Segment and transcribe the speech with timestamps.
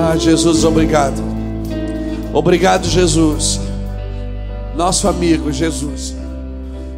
[0.00, 1.20] Ah, Jesus, obrigado.
[2.32, 3.58] Obrigado, Jesus.
[4.76, 6.14] Nosso amigo Jesus,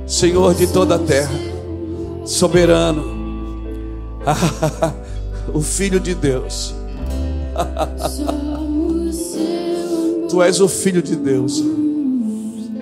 [0.07, 1.33] Senhor de toda a terra,
[2.27, 3.03] soberano,
[5.55, 6.75] o Filho de Deus.
[10.29, 11.65] Tu és o Filho de Deus.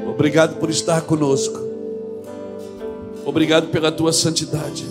[0.05, 1.61] Obrigado por estar conosco.
[3.25, 4.85] Obrigado pela tua santidade.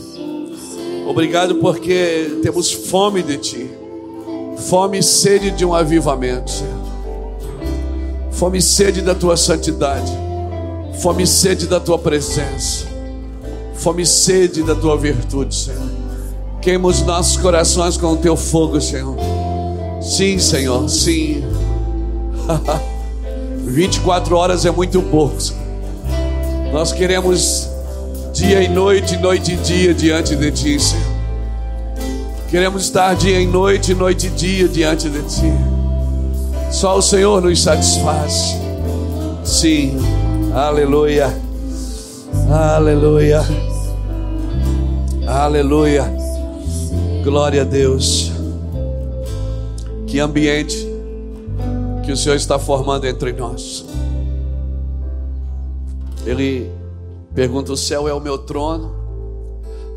[1.05, 3.86] Obrigado porque temos fome de ti.
[4.57, 6.87] Fome e sede de um avivamento, Senhor.
[8.31, 10.11] Fome e sede da tua santidade.
[10.99, 12.85] Fome e sede da tua presença.
[13.75, 15.89] Fome e sede da tua virtude, Senhor.
[16.61, 19.15] Queima os nossos corações com o teu fogo, Senhor.
[20.01, 21.43] Sim, Senhor, sim.
[23.63, 25.37] 24 horas é muito pouco.
[26.73, 27.69] Nós queremos
[28.33, 31.16] dia e noite, noite e dia diante de Ti, Senhor.
[32.49, 35.51] Queremos estar dia e noite, noite e dia diante de Ti.
[36.71, 38.55] Só o Senhor nos satisfaz.
[39.43, 39.97] Sim,
[40.53, 41.27] aleluia,
[42.49, 43.41] aleluia,
[45.27, 46.05] aleluia.
[47.21, 48.31] Glória a Deus.
[50.05, 50.87] Que ambiente
[52.05, 53.83] que o Senhor está formando entre nós.
[56.25, 56.71] Ele
[57.35, 58.95] pergunta: O céu é o meu trono,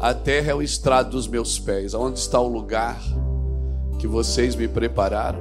[0.01, 1.95] a terra é o estrado dos meus pés.
[1.95, 3.01] Onde está o lugar
[3.98, 5.41] que vocês me prepararam?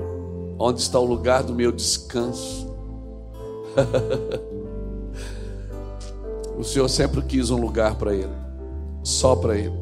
[0.60, 2.68] Onde está o lugar do meu descanso?
[6.58, 8.36] o Senhor sempre quis um lugar para Ele,
[9.04, 9.80] só para Ele.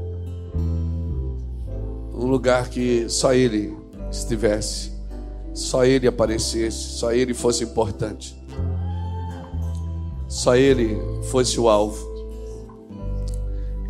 [2.14, 3.76] Um lugar que só Ele
[4.12, 4.98] estivesse
[5.58, 8.40] só ele aparecesse, só ele fosse importante,
[10.28, 12.07] só ele fosse o alvo.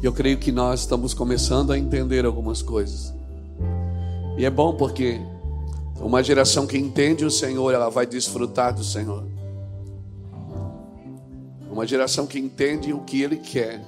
[0.01, 3.13] E eu creio que nós estamos começando a entender algumas coisas.
[4.37, 5.19] E é bom porque
[5.99, 9.25] uma geração que entende o Senhor, ela vai desfrutar do Senhor.
[11.71, 13.83] Uma geração que entende o que Ele quer,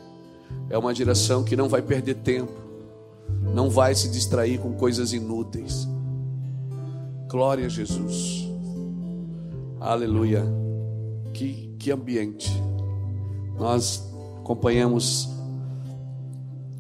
[0.70, 2.54] é uma geração que não vai perder tempo,
[3.54, 5.88] não vai se distrair com coisas inúteis
[7.30, 8.50] Glória a Jesus.
[9.80, 10.44] Aleluia.
[11.32, 12.52] Que, que ambiente.
[13.56, 14.04] Nós
[14.40, 15.30] acompanhamos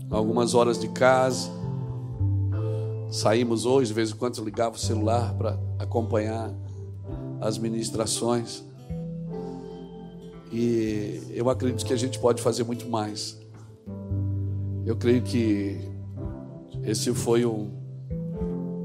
[0.10, 1.50] algumas horas de casa.
[3.12, 6.54] Saímos hoje, de vez em quando ligava o celular para acompanhar
[7.42, 8.64] as ministrações.
[10.52, 13.40] E eu acredito que a gente pode fazer muito mais.
[14.86, 15.78] Eu creio que
[16.84, 17.72] esse foi um,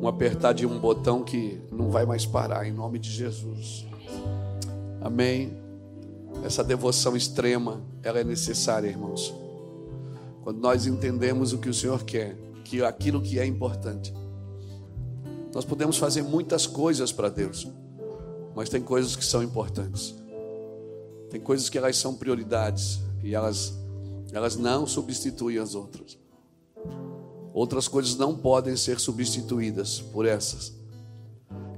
[0.03, 3.87] um apertar de um botão que não vai mais parar, em nome de Jesus.
[5.01, 5.57] Amém.
[6.45, 9.44] Essa devoção extrema, ela é necessária, irmãos.
[10.45, 14.15] Quando nós entendemos o que o Senhor quer, que aquilo que é importante.
[15.55, 17.67] Nós podemos fazer muitas coisas para Deus,
[18.55, 20.15] mas tem coisas que são importantes.
[21.31, 23.75] Tem coisas que elas são prioridades e elas
[24.35, 26.19] elas não substituem as outras.
[27.53, 30.75] Outras coisas não podem ser substituídas por essas.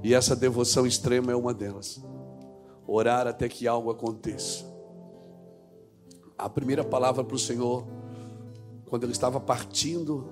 [0.03, 2.01] E essa devoção extrema é uma delas.
[2.87, 4.65] Orar até que algo aconteça.
[6.35, 7.85] A primeira palavra para o Senhor,
[8.89, 10.31] quando ele estava partindo,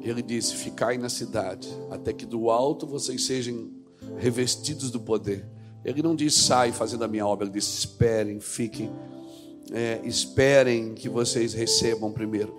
[0.00, 3.70] ele disse: Ficai na cidade, até que do alto vocês sejam
[4.16, 5.46] revestidos do poder.
[5.84, 8.90] Ele não disse: Sai fazendo a minha obra, ele disse: Esperem, fiquem,
[9.72, 12.56] é, esperem que vocês recebam primeiro.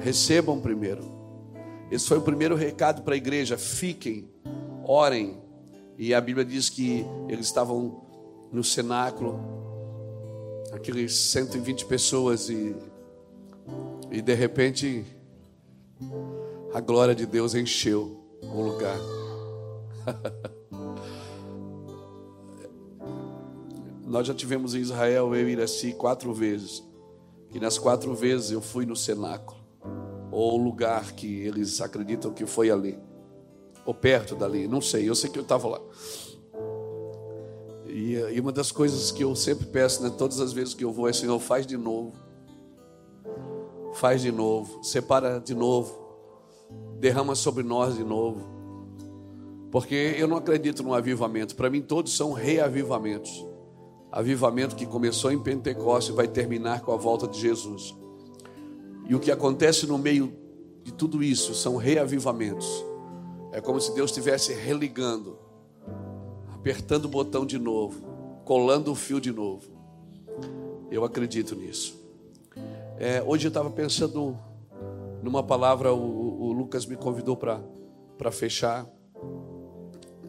[0.00, 1.04] Recebam primeiro.
[1.90, 3.56] Esse foi o primeiro recado para a igreja.
[3.56, 4.28] Fiquem,
[4.84, 5.40] orem.
[5.98, 8.04] E a Bíblia diz que eles estavam
[8.52, 9.40] no cenáculo,
[10.72, 12.74] aqueles 120 pessoas, e,
[14.10, 15.04] e de repente
[16.72, 18.98] a glória de Deus encheu o lugar.
[24.06, 26.82] Nós já tivemos em Israel, eu e Iraci, quatro vezes.
[27.52, 29.66] E nas quatro vezes eu fui no cenáculo
[30.36, 32.98] ou o lugar que eles acreditam que foi ali,
[33.86, 35.80] ou perto dali, não sei, eu sei que eu estava lá.
[37.86, 40.92] E, e, uma das coisas que eu sempre peço, né, todas as vezes que eu
[40.92, 42.12] vou, é Senhor, faz de novo,
[43.96, 45.94] faz de novo, separa de novo,
[46.98, 48.40] derrama sobre nós de novo,
[49.70, 53.46] porque eu não acredito no avivamento, para mim todos são reavivamentos.
[54.12, 57.94] Avivamento que começou em Pentecostes e vai terminar com a volta de Jesus.
[59.08, 60.32] E o que acontece no meio
[60.82, 62.84] de tudo isso são reavivamentos.
[63.52, 65.38] É como se Deus estivesse religando,
[66.54, 68.00] apertando o botão de novo,
[68.44, 69.66] colando o fio de novo.
[70.90, 72.05] Eu acredito nisso.
[72.98, 74.38] É, hoje eu estava pensando
[75.22, 78.86] numa palavra, o, o Lucas me convidou para fechar.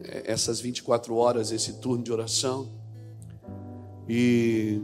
[0.04, 2.70] é, essas 24 horas, esse turno de oração.
[4.06, 4.82] E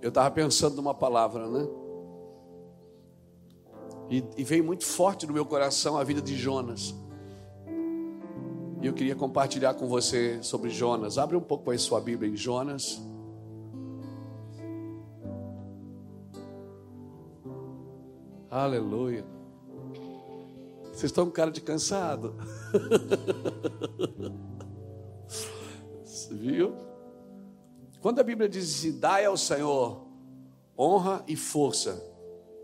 [0.00, 1.68] eu estava pensando numa palavra, né?
[4.10, 6.94] E, e, veio muito forte no meu coração a vida de Jonas.
[8.82, 11.18] E eu queria compartilhar com você sobre Jonas.
[11.18, 13.00] Abre um pouco aí sua Bíblia em Jonas.
[18.52, 19.24] Aleluia.
[20.92, 22.36] Vocês estão com cara de cansado.
[26.30, 26.74] Viu?
[28.02, 30.06] Quando a Bíblia diz dai ao Senhor
[30.78, 31.98] honra e força.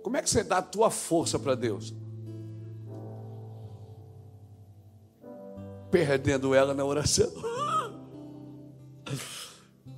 [0.03, 1.95] Como é que você dá a tua força para Deus?
[5.91, 7.33] Perdendo ela na oração.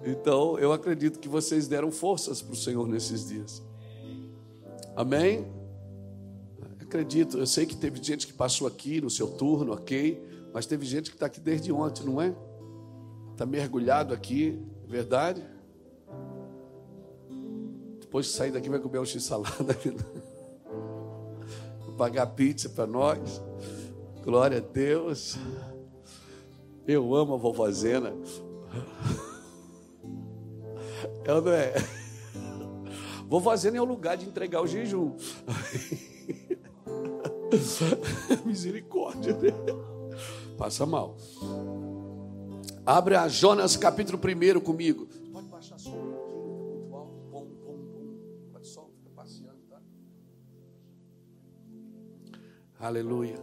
[0.02, 3.62] Então, eu acredito que vocês deram forças para o Senhor nesses dias.
[4.96, 5.59] Amém?
[6.90, 10.20] Acredito, eu sei que teve gente que passou aqui no seu turno, ok,
[10.52, 12.34] mas teve gente que está aqui desde ontem, não é?
[13.31, 15.40] Está mergulhado aqui, é verdade?
[18.00, 19.78] Depois de sair daqui, vai comer um x-salada.
[21.96, 23.40] Pagar pizza para nós.
[24.25, 25.38] Glória a Deus.
[26.88, 28.12] Eu amo a vovó Zena.
[31.25, 31.72] Ela não é.
[33.31, 35.16] Vovó Zena é o lugar de entregar o jejum.
[38.44, 39.37] Misericórdia.
[40.56, 41.17] Passa mal.
[42.85, 45.06] Abre a Jonas capítulo 1 comigo.
[45.32, 47.12] Pode baixar só um pouquinho, tá muito alto.
[47.31, 48.50] Bom, bom, bom.
[48.52, 49.81] Pode só ficar passeando, tá?
[52.79, 53.43] Aleluia.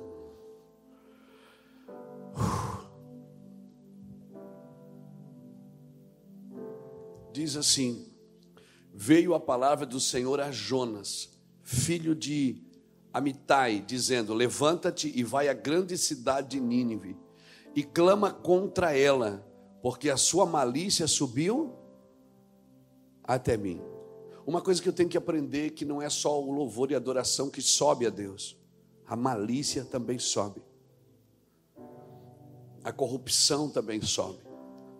[7.32, 8.12] Diz assim:
[8.94, 11.30] Veio a palavra do Senhor a Jonas,
[11.62, 12.67] filho de
[13.18, 17.18] Amitai, dizendo: Levanta-te e vai à grande cidade de Nínive
[17.76, 19.44] e clama contra ela,
[19.82, 21.74] porque a sua malícia subiu
[23.24, 23.82] até mim.
[24.46, 26.98] Uma coisa que eu tenho que aprender que não é só o louvor e a
[26.98, 28.56] adoração que sobe a Deus.
[29.06, 30.62] A malícia também sobe.
[32.84, 34.44] A corrupção também sobe.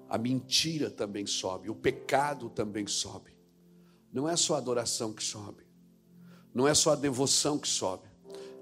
[0.10, 1.70] A mentira também sobe.
[1.70, 3.38] O pecado também sobe.
[4.12, 5.68] Não é só a adoração que sobe.
[6.54, 8.07] Não é só a devoção que sobe.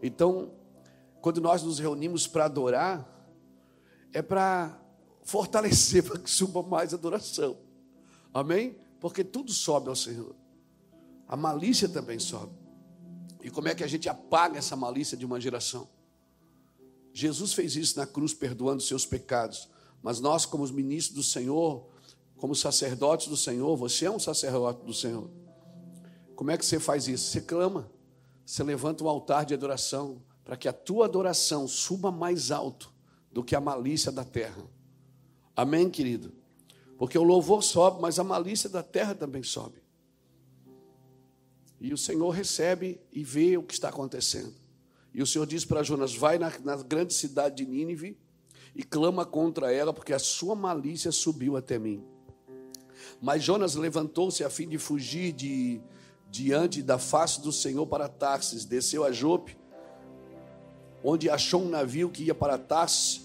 [0.06, 0.52] Então,
[1.22, 3.12] quando nós nos reunimos para adorar,
[4.14, 4.80] é para
[5.24, 7.58] fortalecer, para que suba mais adoração.
[8.34, 8.78] Amém?
[9.00, 10.36] Porque tudo sobe ao Senhor.
[11.28, 12.54] A malícia também sobe.
[13.44, 15.88] E como é que a gente apaga essa malícia de uma geração?
[17.12, 19.70] Jesus fez isso na cruz, perdoando seus pecados.
[20.04, 21.88] Mas nós, como os ministros do Senhor,
[22.38, 25.30] como sacerdotes do Senhor, você é um sacerdote do Senhor.
[26.36, 27.32] Como é que você faz isso?
[27.32, 27.90] Você clama,
[28.46, 32.94] você levanta um altar de adoração, para que a tua adoração suba mais alto
[33.32, 34.64] do que a malícia da terra.
[35.56, 36.32] Amém, querido?
[36.98, 39.84] Porque o louvor sobe, mas a malícia da terra também sobe.
[41.82, 44.54] E o Senhor recebe e vê o que está acontecendo.
[45.14, 48.18] E o Senhor diz para Jonas: vai na, na grande cidade de Nínive
[48.76, 52.04] e clama contra ela, porque a sua malícia subiu até mim.
[53.22, 55.82] Mas Jonas levantou-se a fim de fugir de
[56.30, 59.58] diante da face do Senhor para Tarsis, desceu a Jope,
[61.04, 63.22] onde achou um navio que ia para Tarsis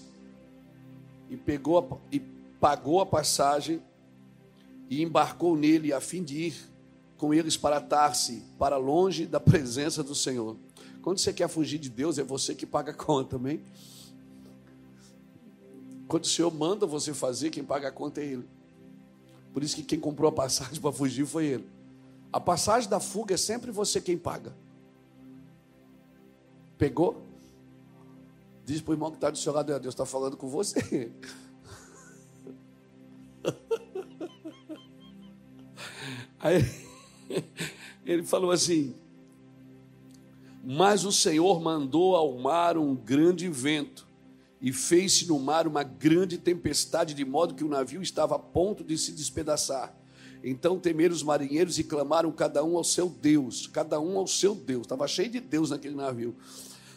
[1.29, 2.19] e pegou a, e
[2.59, 3.81] pagou a passagem
[4.89, 6.71] e embarcou nele a fim de ir
[7.17, 10.57] com eles para Tarsis, para longe da presença do Senhor.
[11.01, 13.61] Quando você quer fugir de Deus, é você que paga a conta, amém?
[16.07, 18.45] Quando o Senhor manda você fazer, quem paga a conta é Ele.
[19.53, 21.65] Por isso que quem comprou a passagem para fugir foi Ele.
[22.31, 24.55] A passagem da fuga é sempre você quem paga.
[26.77, 27.21] Pegou?
[28.65, 31.11] Diz para o irmão que está do seu lado, Deus está falando com você.
[36.39, 36.63] Aí
[38.05, 38.95] ele falou assim:
[40.63, 44.07] Mas o Senhor mandou ao mar um grande vento,
[44.61, 48.83] e fez-se no mar uma grande tempestade, de modo que o navio estava a ponto
[48.83, 50.00] de se despedaçar.
[50.43, 54.55] Então temeram os marinheiros e clamaram cada um ao seu Deus, cada um ao seu
[54.55, 54.83] Deus.
[54.83, 56.35] Estava cheio de Deus naquele navio.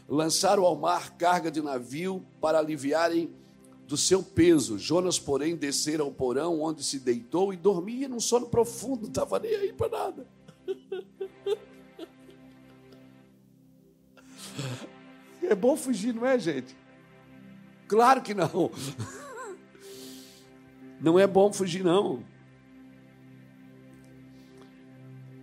[0.08, 3.30] Lançaram ao mar carga de navio para aliviarem
[3.86, 4.78] do seu peso.
[4.78, 9.38] Jonas, porém, descera ao porão onde se deitou e dormia num sono profundo, não estava
[9.38, 10.26] nem aí para nada.
[15.42, 16.74] É bom fugir, não é, gente?
[17.86, 18.70] Claro que não.
[21.00, 22.22] Não é bom fugir, não.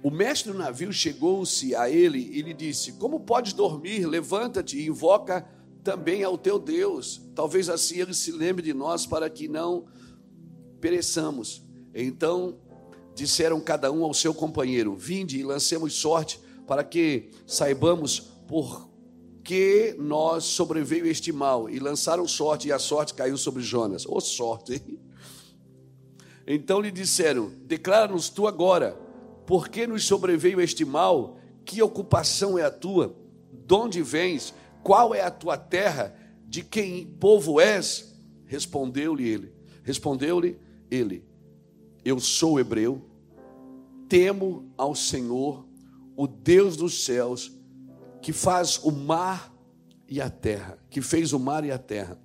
[0.03, 4.05] O mestre do navio chegou-se a ele e lhe disse: Como podes dormir?
[4.07, 5.47] Levanta-te e invoca
[5.83, 7.21] também ao teu Deus.
[7.35, 9.85] Talvez assim ele se lembre de nós para que não
[10.79, 11.63] pereçamos.
[11.93, 12.59] Então
[13.13, 18.89] disseram cada um ao seu companheiro: Vinde e lancemos sorte, para que saibamos por
[19.43, 21.69] que nós sobreveio este mal.
[21.69, 24.05] E lançaram sorte, e a sorte caiu sobre Jonas.
[24.05, 24.81] Ô oh, sorte?
[26.45, 28.99] Então lhe disseram: Declara-nos tu agora,
[29.51, 31.37] por que nos sobreveio este mal?
[31.65, 33.13] Que ocupação é a tua?
[33.51, 34.53] De onde vens?
[34.81, 36.15] Qual é a tua terra?
[36.47, 38.15] De quem povo és?
[38.45, 39.51] Respondeu-lhe ele.
[39.83, 40.57] Respondeu-lhe
[40.89, 41.25] ele:
[42.05, 43.05] Eu sou hebreu,
[44.07, 45.67] temo ao Senhor,
[46.15, 47.51] o Deus dos céus,
[48.21, 49.53] que faz o mar
[50.07, 52.17] e a terra, que fez o mar e a terra.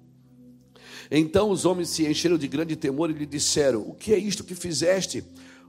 [1.10, 4.44] Então os homens se encheram de grande temor e lhe disseram: O que é isto
[4.44, 5.24] que fizeste?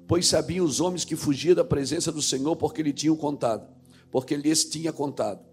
[0.07, 3.67] Pois sabiam os homens que fugia da presença do Senhor, porque lhe tinham contado,
[4.09, 5.45] porque lhes tinha contado.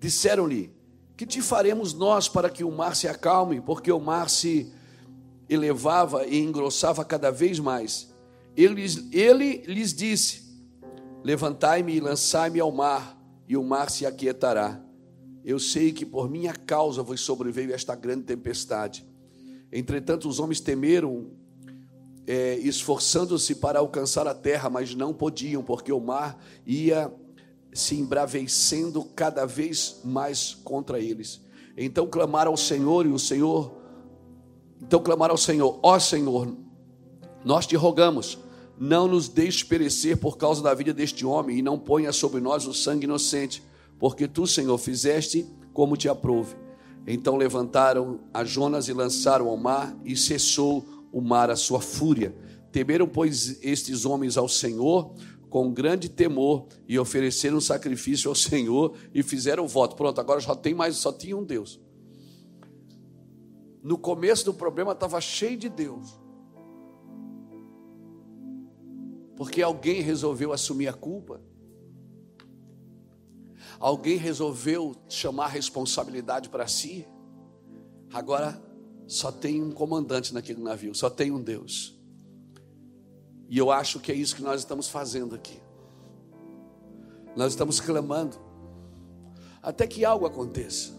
[0.00, 0.74] Disseram-lhe:
[1.16, 3.60] Que te faremos nós para que o mar se acalme?
[3.60, 4.72] Porque o mar se
[5.48, 8.10] elevava e engrossava cada vez mais.
[8.56, 8.82] Ele,
[9.12, 10.42] ele lhes disse:
[11.22, 14.80] Levantai-me e lançai-me ao mar, e o mar se aquietará.
[15.44, 19.06] Eu sei que por minha causa vos sobreveio esta grande tempestade.
[19.70, 21.30] Entretanto, os homens temeram,
[22.26, 27.12] é, esforçando-se para alcançar a terra, mas não podiam, porque o mar ia
[27.72, 31.40] se embravecendo cada vez mais contra eles.
[31.76, 33.72] Então clamaram ao Senhor, e o Senhor,
[34.80, 36.54] então clamaram ao Senhor: Ó Senhor,
[37.44, 38.38] nós te rogamos,
[38.78, 42.66] não nos deixe perecer por causa da vida deste homem, e não ponha sobre nós
[42.66, 43.62] o sangue inocente,
[43.98, 46.54] porque tu, Senhor, fizeste como te aprouve.
[47.06, 52.34] Então levantaram a Jonas e lançaram ao mar, e cessou o mar a sua fúria.
[52.72, 55.14] Temeram, pois, estes homens ao Senhor
[55.52, 59.94] com grande temor e ofereceram sacrifício ao Senhor e fizeram voto.
[59.94, 61.78] Pronto, agora só tem mais, só tinha um Deus.
[63.82, 66.18] No começo do problema estava cheio de Deus.
[69.36, 71.42] Porque alguém resolveu assumir a culpa.
[73.78, 77.06] Alguém resolveu chamar a responsabilidade para si.
[78.10, 78.71] Agora
[79.12, 81.94] só tem um comandante naquele navio, só tem um Deus.
[83.48, 85.60] E eu acho que é isso que nós estamos fazendo aqui.
[87.36, 88.36] Nós estamos clamando
[89.62, 90.92] até que algo aconteça.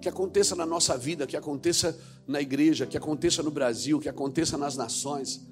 [0.00, 4.58] Que aconteça na nossa vida, que aconteça na igreja, que aconteça no Brasil, que aconteça
[4.58, 5.46] nas nações.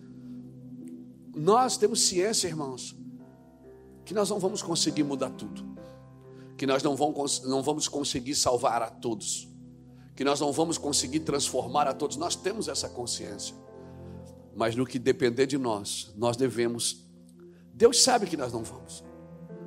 [1.34, 2.96] Nós temos ciência, irmãos,
[4.04, 5.72] que nós não vamos conseguir mudar tudo
[6.62, 9.48] que nós não vamos, conseguir salvar a todos,
[10.22, 12.16] que nós não vamos conseguir transformar a todos.
[12.16, 13.56] Nós temos essa consciência,
[14.54, 17.04] mas no que depender de nós, nós devemos.
[17.74, 19.02] Deus sabe que nós não vamos,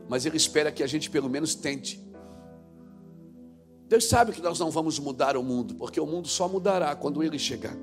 [0.08, 2.02] mas Ele espera que a gente pelo menos tente.
[3.90, 7.22] Deus sabe que nós não vamos mudar o mundo, porque o mundo só mudará quando
[7.22, 7.76] Ele chegar.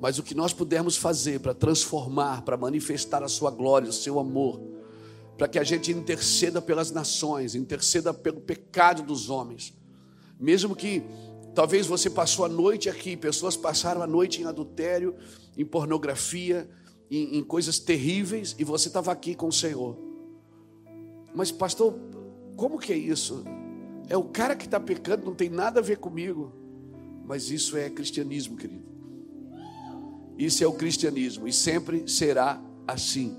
[0.00, 4.18] Mas o que nós pudermos fazer para transformar, para manifestar a Sua glória, o Seu
[4.18, 4.60] amor,
[5.36, 9.77] para que a gente interceda pelas nações, interceda pelo pecado dos homens.
[10.38, 11.02] Mesmo que
[11.54, 15.14] talvez você passou a noite aqui, pessoas passaram a noite em adultério,
[15.56, 16.68] em pornografia,
[17.10, 19.98] em, em coisas terríveis, e você estava aqui com o Senhor.
[21.34, 21.98] Mas, pastor,
[22.56, 23.44] como que é isso?
[24.08, 26.52] É o cara que está pecando, não tem nada a ver comigo.
[27.24, 28.88] Mas isso é cristianismo, querido.
[30.38, 33.36] Isso é o cristianismo e sempre será assim.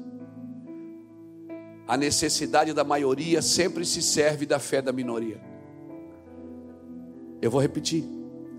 [1.88, 5.49] A necessidade da maioria sempre se serve da fé da minoria.
[7.42, 8.04] Eu vou repetir.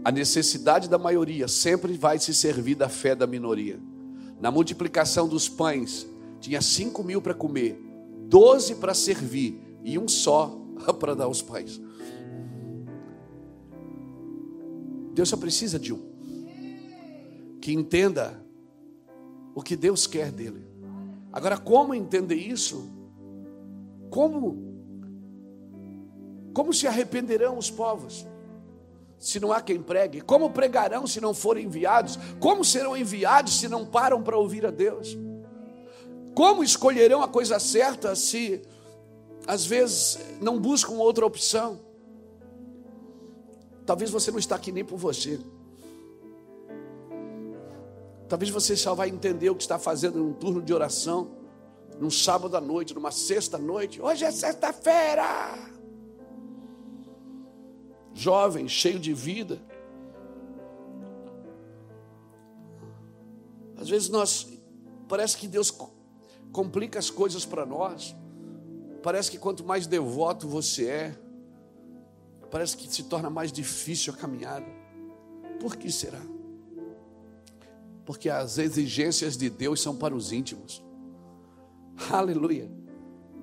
[0.03, 3.79] A necessidade da maioria sempre vai se servir da fé da minoria.
[4.41, 6.07] Na multiplicação dos pães,
[6.41, 7.79] tinha cinco mil para comer,
[8.27, 10.59] doze para servir e um só
[10.99, 11.81] para dar os pães.
[15.13, 16.09] Deus só precisa de um
[17.61, 18.43] que entenda
[19.55, 20.65] o que Deus quer dele.
[21.31, 22.91] Agora, como entender isso?
[24.09, 24.71] Como
[26.53, 28.27] como se arrependerão os povos
[29.21, 30.23] se não há quem pregue?
[30.23, 32.19] Como pregarão se não forem enviados?
[32.41, 35.17] Como serão enviados se não param para ouvir a Deus?
[36.35, 38.63] Como escolherão a coisa certa se
[39.47, 41.79] às vezes não buscam outra opção?
[43.85, 45.39] Talvez você não está aqui nem por você.
[48.27, 51.33] Talvez você só vai entender o que está fazendo num turno de oração
[51.99, 54.01] num sábado à noite, numa sexta noite.
[54.01, 55.80] Hoje é sexta-feira.
[58.15, 59.61] Jovem, cheio de vida.
[63.77, 64.47] Às vezes nós
[65.09, 65.75] parece que Deus
[66.53, 68.15] complica as coisas para nós.
[69.03, 71.19] Parece que quanto mais devoto você é,
[72.51, 74.67] parece que se torna mais difícil a caminhada.
[75.59, 76.21] Por que será?
[78.05, 80.85] Porque as exigências de Deus são para os íntimos.
[82.11, 82.71] Aleluia.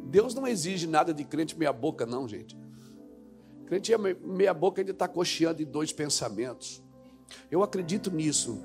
[0.04, 2.58] Deus não exige nada de crente meia boca, não, gente.
[3.68, 3.92] Crente
[4.24, 6.82] meia boca ainda está cocheando em dois pensamentos.
[7.52, 8.64] Eu acredito nisso,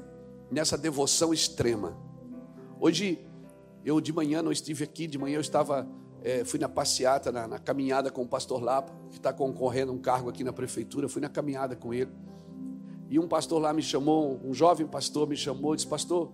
[0.49, 1.99] nessa devoção extrema.
[2.79, 3.19] Hoje,
[3.85, 5.89] eu de manhã não estive aqui, de manhã eu estava,
[6.23, 9.99] é, fui na passeata, na, na, caminhada com o pastor Lapa, que está concorrendo um
[9.99, 12.13] cargo aqui na prefeitura, fui na caminhada com ele.
[13.11, 16.33] E um pastor lá me chamou, um jovem pastor me chamou, disse, pastor,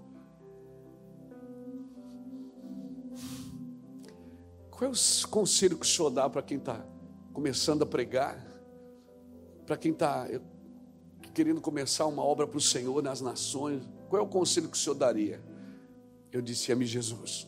[4.70, 6.84] qual é o conselho que o senhor dá para quem está
[7.32, 8.47] começando a pregar?
[9.68, 10.26] Para quem está
[11.34, 13.82] querendo começar uma obra para o Senhor nas nações?
[14.08, 15.42] Qual é o conselho que o senhor daria?
[16.32, 17.46] Eu disse: Ame Jesus.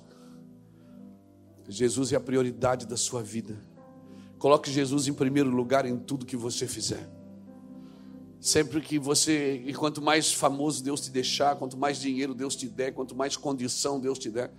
[1.67, 3.59] Jesus é a prioridade da sua vida.
[4.39, 7.09] Coloque Jesus em primeiro lugar em tudo que você fizer.
[8.39, 12.69] Sempre que você, e quanto mais famoso Deus te deixar, quanto mais dinheiro Deus te
[12.69, 14.53] der, quanto mais condição Deus te der,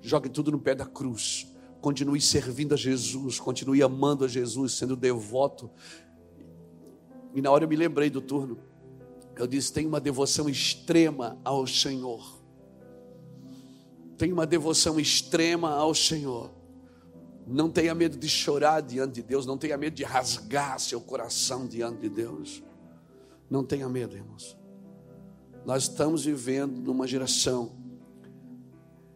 [0.00, 1.52] jogue tudo no pé da cruz.
[1.80, 5.68] Continue servindo a Jesus, continue amando a Jesus, sendo devoto.
[7.38, 8.58] E na hora eu me lembrei do turno.
[9.36, 12.36] Eu disse: tem uma devoção extrema ao Senhor.
[14.16, 16.50] Tem uma devoção extrema ao Senhor.
[17.46, 21.64] Não tenha medo de chorar diante de Deus, não tenha medo de rasgar seu coração
[21.68, 22.60] diante de Deus.
[23.48, 24.58] Não tenha medo, irmãos.
[25.64, 27.70] Nós estamos vivendo numa geração,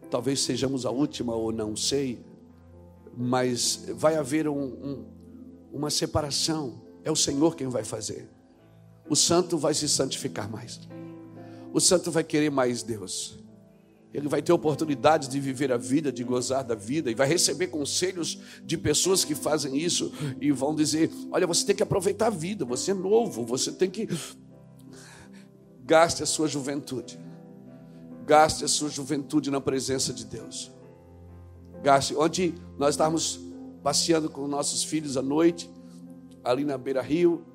[0.09, 2.23] talvez sejamos a última ou não sei,
[3.17, 5.05] mas vai haver um, um,
[5.73, 6.82] uma separação.
[7.03, 8.29] É o Senhor quem vai fazer.
[9.09, 10.79] O santo vai se santificar mais.
[11.73, 13.43] O santo vai querer mais Deus.
[14.13, 17.67] Ele vai ter oportunidade de viver a vida, de gozar da vida, e vai receber
[17.67, 22.29] conselhos de pessoas que fazem isso e vão dizer: Olha, você tem que aproveitar a
[22.29, 24.07] vida, você é novo, você tem que.
[25.83, 27.19] Gaste a sua juventude,
[28.25, 30.71] gaste a sua juventude na presença de Deus.
[31.81, 32.15] Gaste.
[32.15, 33.39] Ontem nós estávamos
[33.81, 35.69] passeando com nossos filhos à noite,
[36.43, 37.45] ali na beira rio,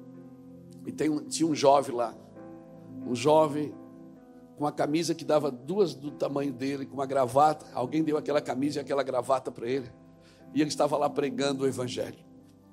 [0.87, 2.15] e tem um, tinha um jovem lá,
[3.07, 3.75] um jovem
[4.57, 7.65] com uma camisa que dava duas do tamanho dele, com uma gravata.
[7.73, 9.89] Alguém deu aquela camisa e aquela gravata para ele.
[10.53, 12.19] E ele estava lá pregando o evangelho.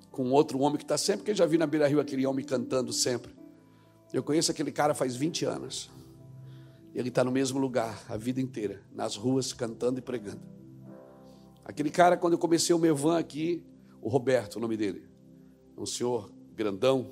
[0.10, 2.92] Com outro homem que está sempre, quem já viu na Beira Rio aquele homem cantando
[2.92, 3.36] sempre.
[4.12, 5.92] Eu conheço aquele cara faz 20 anos.
[6.96, 10.42] Ele está no mesmo lugar a vida inteira, nas ruas, cantando e pregando.
[11.64, 13.64] Aquele cara, quando eu comecei o meu van aqui,
[14.02, 15.04] o Roberto, o nome dele,
[15.78, 17.12] um senhor grandão,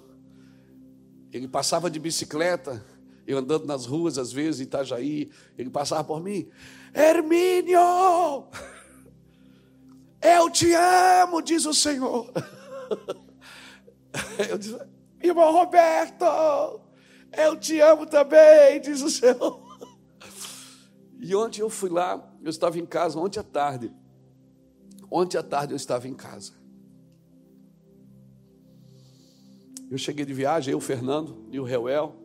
[1.31, 2.83] ele passava de bicicleta
[3.25, 6.49] eu andando nas ruas, às vezes, em Itajaí, ele passava por mim.
[6.93, 7.79] Hermínio!
[10.21, 12.31] Eu te amo, diz o Senhor.
[14.47, 14.79] Eu disse,
[15.23, 16.23] irmão Roberto,
[17.35, 19.59] eu te amo também, diz o Senhor.
[21.19, 23.91] E ontem eu fui lá, eu estava em casa, ontem à tarde.
[25.09, 26.53] Ontem à tarde eu estava em casa.
[29.93, 32.15] Eu cheguei de viagem, eu, o Fernando e o Reuel.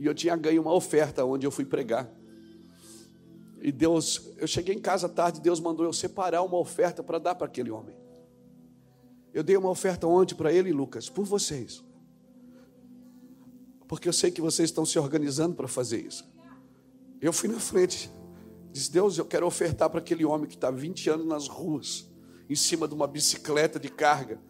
[0.00, 2.12] E eu tinha ganho uma oferta onde eu fui pregar.
[3.60, 7.36] E Deus, eu cheguei em casa tarde, Deus mandou eu separar uma oferta para dar
[7.36, 7.94] para aquele homem.
[9.32, 11.84] Eu dei uma oferta ontem para ele, Lucas, por vocês.
[13.86, 16.28] Porque eu sei que vocês estão se organizando para fazer isso.
[17.20, 18.10] Eu fui na frente,
[18.72, 22.10] disse: Deus, eu quero ofertar para aquele homem que está 20 anos nas ruas,
[22.50, 24.40] em cima de uma bicicleta de carga,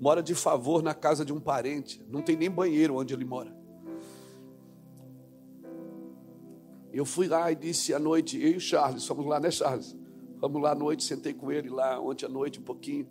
[0.00, 3.54] mora de favor na casa de um parente, não tem nem banheiro onde ele mora.
[6.92, 9.96] Eu fui lá e disse à noite, eu e o Charles, fomos lá, né, Charles?
[10.40, 13.06] Fomos lá à noite, sentei com ele lá ontem à noite um pouquinho,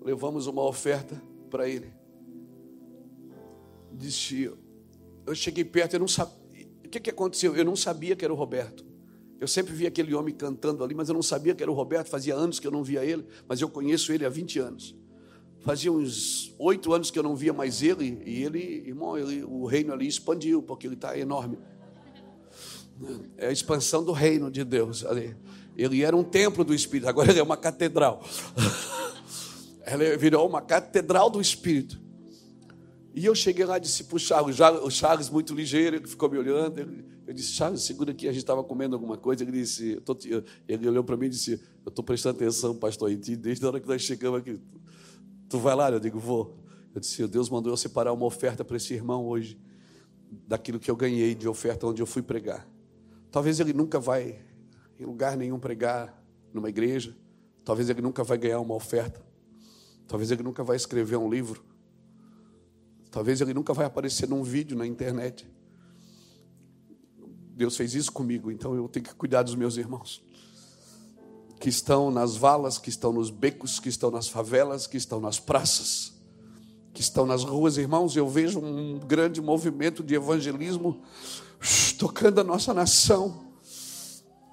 [0.00, 1.92] levamos uma oferta para ele.
[3.92, 4.50] Disse,
[5.26, 6.42] eu cheguei perto, eu não sabia.
[6.84, 7.56] O que, que aconteceu?
[7.56, 8.84] Eu não sabia que era o Roberto.
[9.40, 12.08] Eu sempre via aquele homem cantando ali, mas eu não sabia que era o Roberto.
[12.08, 14.96] Fazia anos que eu não via ele, mas eu conheço ele há 20 anos.
[15.62, 19.64] Fazia uns oito anos que eu não via mais ele, e ele, irmão, ele, o
[19.64, 21.56] reino ali expandiu, porque ele está enorme.
[23.36, 25.36] É a expansão do reino de Deus ali.
[25.76, 28.22] Ele era um templo do Espírito, agora ele é uma catedral.
[29.84, 32.00] Ele virou uma catedral do Espírito.
[33.14, 36.30] E eu cheguei lá e disse para o Charles, o Charles muito ligeiro, ele ficou
[36.30, 36.78] me olhando.
[36.78, 39.42] Ele, eu disse, Charles, segura aqui, a gente estava comendo alguma coisa.
[39.42, 40.00] Ele disse,
[40.68, 43.68] ele olhou para mim e disse, eu estou prestando atenção, pastor, em ti, desde a
[43.68, 44.58] hora que nós chegamos aqui.
[45.52, 45.90] Tu vai lá?
[45.90, 46.56] Eu digo, vou.
[46.94, 49.60] Eu disse, Deus mandou eu separar uma oferta para esse irmão hoje,
[50.48, 52.66] daquilo que eu ganhei de oferta onde eu fui pregar.
[53.30, 54.42] Talvez ele nunca vai
[54.98, 57.14] em lugar nenhum pregar numa igreja.
[57.66, 59.22] Talvez ele nunca vai ganhar uma oferta.
[60.08, 61.62] Talvez ele nunca vai escrever um livro.
[63.10, 65.46] Talvez ele nunca vai aparecer num vídeo na internet.
[67.54, 70.24] Deus fez isso comigo, então eu tenho que cuidar dos meus irmãos.
[71.62, 75.38] Que estão nas valas, que estão nos becos, que estão nas favelas, que estão nas
[75.38, 76.12] praças,
[76.92, 78.16] que estão nas ruas, irmãos.
[78.16, 81.00] Eu vejo um grande movimento de evangelismo
[81.96, 83.46] tocando a nossa nação.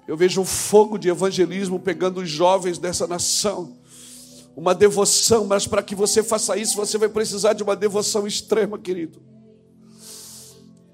[0.06, 3.76] Eu vejo um fogo de evangelismo pegando os jovens dessa nação.
[4.54, 8.78] Uma devoção, mas para que você faça isso, você vai precisar de uma devoção extrema,
[8.78, 9.20] querido.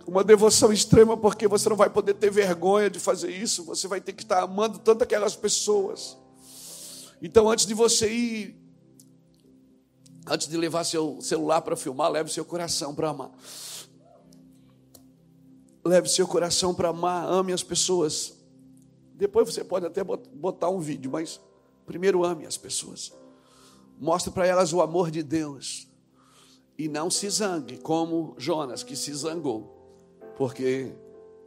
[0.07, 4.01] Uma devoção extrema, porque você não vai poder ter vergonha de fazer isso, você vai
[4.01, 6.17] ter que estar amando tanto aquelas pessoas.
[7.21, 8.57] Então, antes de você ir,
[10.25, 13.33] antes de levar seu celular para filmar, leve seu coração para amar.
[15.85, 18.35] Leve seu coração para amar, ame as pessoas.
[19.13, 21.41] Depois você pode até botar um vídeo, mas
[21.85, 23.13] primeiro ame as pessoas.
[23.99, 25.89] Mostre para elas o amor de Deus.
[26.79, 29.76] E não se zangue, como Jonas, que se zangou,
[30.37, 30.93] porque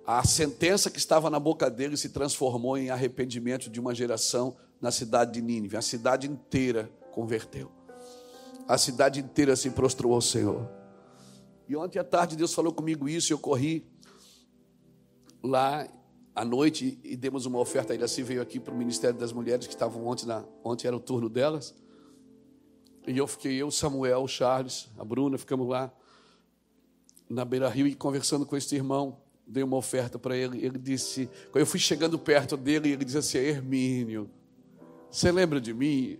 [0.05, 4.91] a sentença que estava na boca dele se transformou em arrependimento de uma geração na
[4.91, 5.77] cidade de Nínive.
[5.77, 7.71] A cidade inteira converteu.
[8.67, 10.67] A cidade inteira se prostrou ao Senhor.
[11.67, 13.85] E ontem à tarde Deus falou comigo isso, eu corri
[15.43, 15.87] lá
[16.35, 17.93] à noite e demos uma oferta.
[17.93, 20.95] A Iraci veio aqui para o Ministério das Mulheres, que estavam ontem, na, ontem era
[20.95, 21.75] o turno delas.
[23.05, 25.93] E eu fiquei, eu, Samuel, Charles, a Bruna, ficamos lá
[27.29, 29.21] na Beira Rio e conversando com esse irmão.
[29.45, 30.63] Dei uma oferta para ele.
[30.63, 34.29] Ele disse, quando eu fui chegando perto dele, ele disse assim: Hermínio,
[35.09, 36.19] você lembra de mim?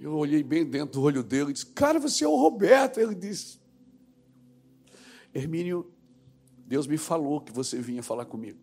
[0.00, 3.00] Eu olhei bem dentro do olho dele e disse: Cara, você é o Roberto.
[3.00, 3.58] Ele disse:
[5.34, 5.90] Hermínio,
[6.66, 8.58] Deus me falou que você vinha falar comigo.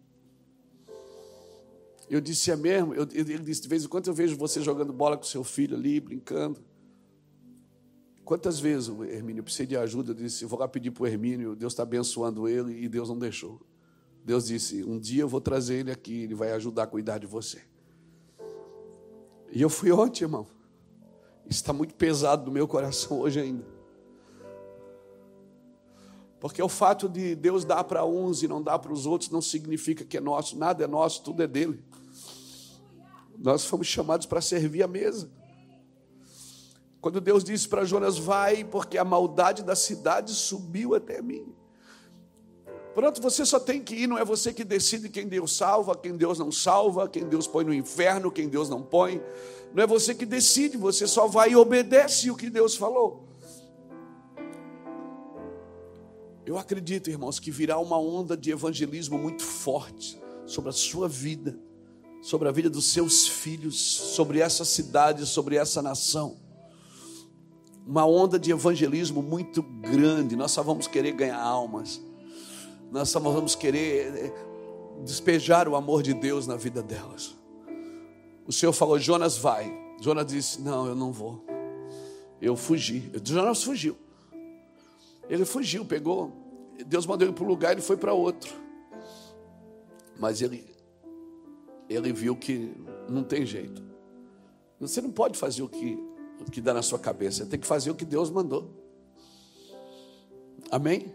[2.09, 2.93] Eu disse: É mesmo?
[2.93, 5.99] Ele disse: De vez em quando eu vejo você jogando bola com seu filho ali,
[5.99, 6.63] brincando.
[8.25, 10.11] Quantas vezes, Hermínio, eu precisei de ajuda?
[10.11, 13.19] Eu disse, vou lá pedir para o Hermínio, Deus está abençoando ele e Deus não
[13.19, 13.61] deixou.
[14.25, 17.27] Deus disse, um dia eu vou trazer ele aqui, ele vai ajudar a cuidar de
[17.27, 17.61] você.
[19.51, 20.47] E eu fui ontem, irmão.
[21.47, 23.63] Está muito pesado no meu coração hoje ainda.
[26.39, 29.41] Porque o fato de Deus dar para uns e não dar para os outros não
[29.41, 31.83] significa que é nosso, nada é nosso, tudo é dele.
[33.37, 35.29] Nós fomos chamados para servir a mesa.
[37.05, 41.45] Quando Deus disse para Jonas: Vai, porque a maldade da cidade subiu até mim.
[42.95, 46.17] Pronto, você só tem que ir, não é você que decide quem Deus salva, quem
[46.17, 49.21] Deus não salva, quem Deus põe no inferno, quem Deus não põe.
[49.71, 53.29] Não é você que decide, você só vai e obedece o que Deus falou.
[56.43, 61.55] Eu acredito, irmãos, que virá uma onda de evangelismo muito forte sobre a sua vida,
[62.19, 66.43] sobre a vida dos seus filhos, sobre essa cidade, sobre essa nação
[67.85, 70.35] uma onda de evangelismo muito grande.
[70.35, 72.01] Nós só vamos querer ganhar almas.
[72.91, 74.33] Nós só vamos querer eh,
[75.03, 77.35] despejar o amor de Deus na vida delas.
[78.47, 79.71] O Senhor falou: Jonas vai.
[80.01, 81.45] Jonas disse: Não, eu não vou.
[82.41, 83.11] Eu fugi.
[83.23, 83.95] Jonas fugiu.
[85.29, 86.31] Ele fugiu, pegou.
[86.85, 88.53] Deus mandou ele para um lugar, ele foi para outro.
[90.19, 90.65] Mas ele,
[91.89, 92.75] ele viu que
[93.09, 93.83] não tem jeito.
[94.79, 95.97] Você não pode fazer o que
[96.41, 97.45] o que dá na sua cabeça.
[97.45, 98.71] Tem que fazer o que Deus mandou.
[100.71, 101.13] Amém?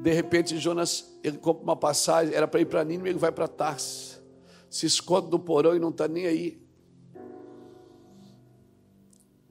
[0.00, 3.46] De repente, Jonas, ele compra uma passagem, era para ir para Nínive, ele vai para
[3.46, 4.20] Tarsis.
[4.68, 6.62] Se esconde no porão e não está nem aí.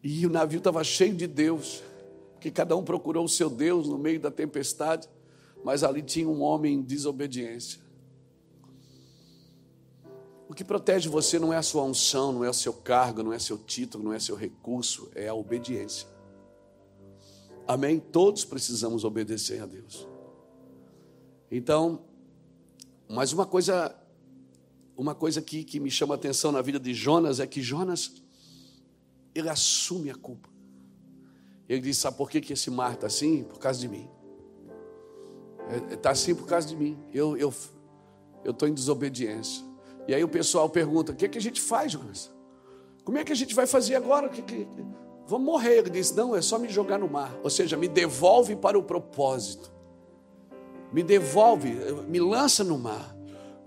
[0.04, 1.84] E o navio estava cheio de Deus,
[2.40, 5.08] que cada um procurou o seu Deus no meio da tempestade,
[5.64, 7.81] mas ali tinha um homem em desobediência.
[10.52, 13.32] O que protege você não é a sua unção, não é o seu cargo, não
[13.32, 16.06] é seu título, não é seu recurso, é a obediência.
[17.66, 18.02] Amém?
[18.02, 20.06] Todos precisamos obedecer a Deus.
[21.50, 22.02] Então,
[23.08, 23.96] mas uma coisa,
[24.98, 28.22] uma coisa aqui que me chama a atenção na vida de Jonas é que Jonas,
[29.34, 30.50] ele assume a culpa.
[31.70, 33.46] Ele diz: Sabe por que, que esse mar está assim?
[33.46, 34.10] Por causa de mim.
[35.90, 37.00] Está é, assim por causa de mim.
[37.14, 39.71] Eu estou eu em desobediência.
[40.08, 42.32] E aí o pessoal pergunta: o que, é que a gente faz, Jonas?
[43.04, 44.30] Como é que a gente vai fazer agora?
[44.30, 44.68] Que, que,
[45.28, 45.78] vamos morrer.
[45.78, 47.36] Ele diz: não, é só me jogar no mar.
[47.44, 49.72] Ou seja, me devolve para o propósito.
[50.92, 51.74] Me devolve,
[52.08, 53.16] me lança no mar.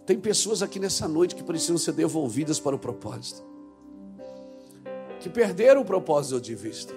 [0.05, 3.43] Tem pessoas aqui nessa noite que precisam ser devolvidas para o propósito.
[5.21, 6.95] Que perderam o propósito de vista.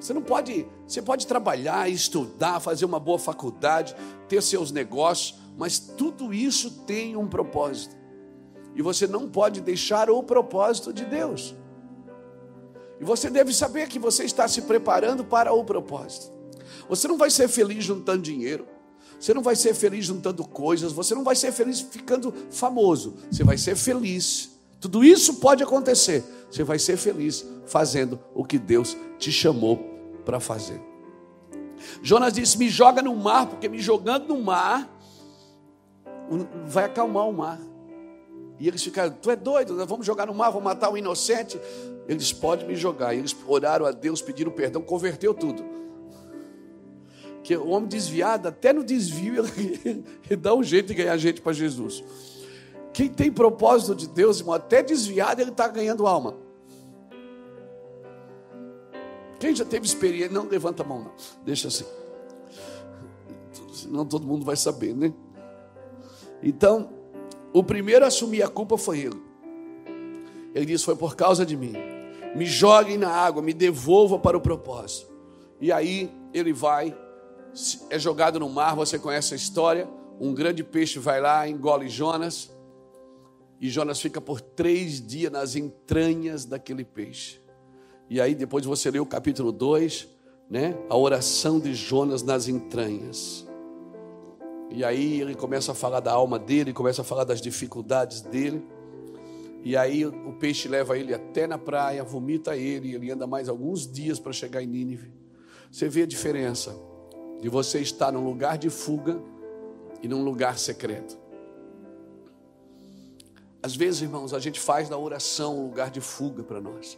[0.00, 3.96] Você não pode, você pode trabalhar, estudar, fazer uma boa faculdade,
[4.28, 7.96] ter seus negócios, mas tudo isso tem um propósito.
[8.74, 11.54] E você não pode deixar o propósito de Deus.
[13.00, 16.32] E você deve saber que você está se preparando para o propósito.
[16.88, 18.66] Você não vai ser feliz juntando dinheiro.
[19.18, 20.92] Você não vai ser feliz juntando coisas.
[20.92, 23.16] Você não vai ser feliz ficando famoso.
[23.30, 24.50] Você vai ser feliz.
[24.78, 26.22] Tudo isso pode acontecer.
[26.50, 29.78] Você vai ser feliz fazendo o que Deus te chamou
[30.24, 30.80] para fazer.
[32.02, 34.95] Jonas disse: Me joga no mar, porque me jogando no mar
[36.66, 37.60] vai acalmar o mar.
[38.58, 39.74] E eles ficaram: Tu é doido?
[39.74, 41.60] Nós vamos jogar no mar, vamos matar o inocente.
[42.08, 43.14] Eles podem me jogar.
[43.14, 45.64] E eles oraram a Deus, pediram perdão, converteu tudo.
[47.42, 51.40] Que o homem desviado, até no desvio, ele, ele dá um jeito de ganhar gente
[51.40, 52.02] para Jesus.
[52.92, 56.34] Quem tem propósito de Deus, irmão, até desviado, ele está ganhando alma.
[59.38, 61.12] Quem já teve experiência, não levanta a mão, não.
[61.44, 61.84] Deixa assim.
[63.72, 65.12] Senão todo mundo vai saber, né?
[66.42, 66.90] Então,
[67.52, 69.22] o primeiro a assumir a culpa foi ele.
[70.54, 71.74] Ele disse: Foi por causa de mim.
[72.34, 75.10] Me joguem na água, me devolva para o propósito.
[75.60, 76.96] E aí ele vai,
[77.88, 78.74] é jogado no mar.
[78.76, 79.88] Você conhece a história.
[80.20, 82.50] Um grande peixe vai lá, engole Jonas.
[83.60, 87.40] E Jonas fica por três dias nas entranhas daquele peixe.
[88.08, 90.08] E aí depois você lê o capítulo 2,
[90.48, 90.76] né?
[90.88, 93.45] A oração de Jonas nas entranhas.
[94.70, 98.64] E aí ele começa a falar da alma dele, começa a falar das dificuldades dele.
[99.64, 103.90] E aí o peixe leva ele até na praia, vomita ele, ele anda mais alguns
[103.90, 105.12] dias para chegar em Nínive.
[105.70, 106.76] Você vê a diferença
[107.40, 109.20] de você estar num lugar de fuga
[110.02, 111.18] e num lugar secreto.
[113.62, 116.96] Às vezes, irmãos, a gente faz da oração um lugar de fuga para nós.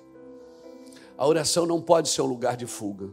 [1.16, 3.08] A oração não pode ser um lugar de fuga.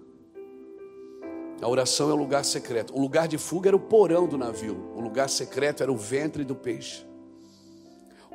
[1.62, 2.96] A oração é o lugar secreto.
[2.96, 4.92] O lugar de fuga era o porão do navio.
[4.96, 7.06] O lugar secreto era o ventre do peixe.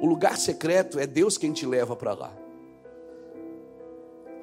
[0.00, 2.32] O lugar secreto é Deus quem te leva para lá.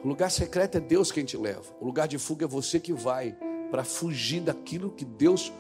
[0.04, 1.66] O lugar secreto é Deus quem te leva.
[1.82, 3.36] O lugar de fuga é você que vai
[3.72, 5.52] para fugir daquilo que Deus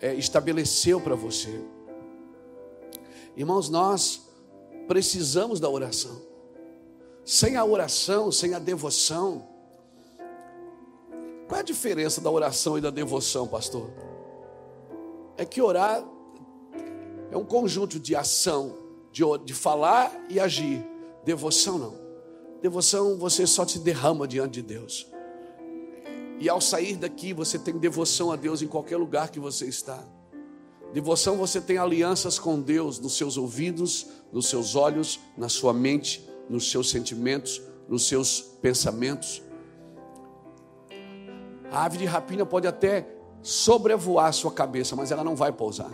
[0.00, 1.60] é, estabeleceu para você.
[3.36, 4.28] Irmãos, nós
[4.86, 6.20] precisamos da oração.
[7.24, 9.48] Sem a oração, sem a devoção.
[11.48, 13.90] Qual é a diferença da oração e da devoção, pastor?
[15.38, 16.04] É que orar
[17.30, 18.74] é um conjunto de ação,
[19.10, 20.84] de, de falar e agir.
[21.24, 21.94] Devoção não.
[22.60, 25.06] Devoção você só se derrama diante de Deus.
[26.38, 30.04] E ao sair daqui, você tem devoção a Deus em qualquer lugar que você está.
[30.92, 36.28] Devoção você tem alianças com Deus nos seus ouvidos, nos seus olhos, na sua mente,
[36.48, 39.42] nos seus sentimentos, nos seus pensamentos.
[41.70, 43.06] A ave de rapina pode até
[43.42, 45.90] sobrevoar a sua cabeça, mas ela não vai pousar.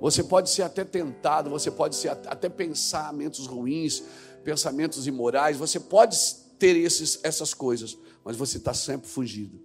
[0.00, 4.02] Você pode ser até tentado, você pode ser até pensamentos ruins,
[4.42, 6.16] pensamentos imorais, você pode
[6.58, 9.60] ter esses, essas coisas, mas você está sempre fugido.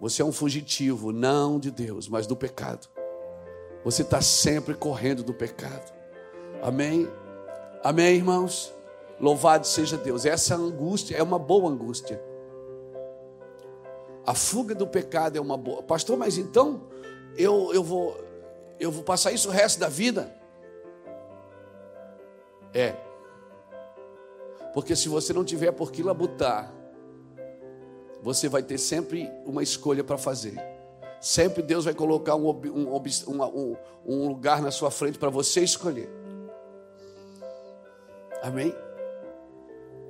[0.00, 2.86] Você é um fugitivo, não de Deus, mas do pecado.
[3.84, 5.94] Você está sempre correndo do pecado.
[6.62, 7.08] Amém?
[7.82, 8.72] Amém, irmãos?
[9.18, 10.26] Louvado seja Deus.
[10.26, 12.20] Essa angústia é uma boa angústia.
[14.26, 15.82] A fuga do pecado é uma boa.
[15.82, 16.82] Pastor, mas então
[17.36, 18.26] eu, eu vou
[18.78, 20.34] eu vou passar isso o resto da vida?
[22.74, 22.94] É.
[24.74, 26.70] Porque se você não tiver por que labutar,
[28.22, 30.54] você vai ter sempre uma escolha para fazer.
[31.20, 36.10] Sempre Deus vai colocar um, um, um, um lugar na sua frente para você escolher.
[38.42, 38.74] Amém?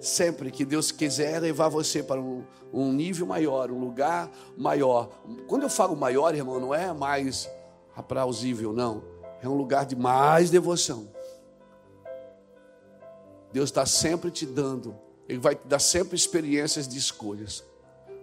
[0.07, 5.09] Sempre que Deus quiser levar você para um, um, nível maior, um lugar maior.
[5.49, 7.51] Quando eu falo maior, irmão, não é mais
[7.93, 9.03] aplausível, não.
[9.43, 11.09] É um lugar de mais devoção.
[13.53, 14.97] Deus está sempre te dando,
[15.29, 17.65] Ele vai te dar sempre experiências de escolhas.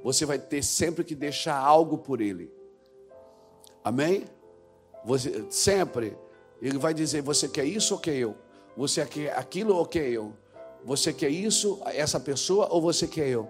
[0.06, 2.50] Você vai ter sempre que deixar algo por Ele.
[3.84, 4.24] Amém?
[5.04, 6.18] Você, sempre.
[6.62, 8.38] Ele vai dizer: Você quer isso ou quer eu?
[8.78, 10.34] Você quer aquilo ou quer eu?
[10.86, 13.48] Você quer isso, essa pessoa ou você quer eu?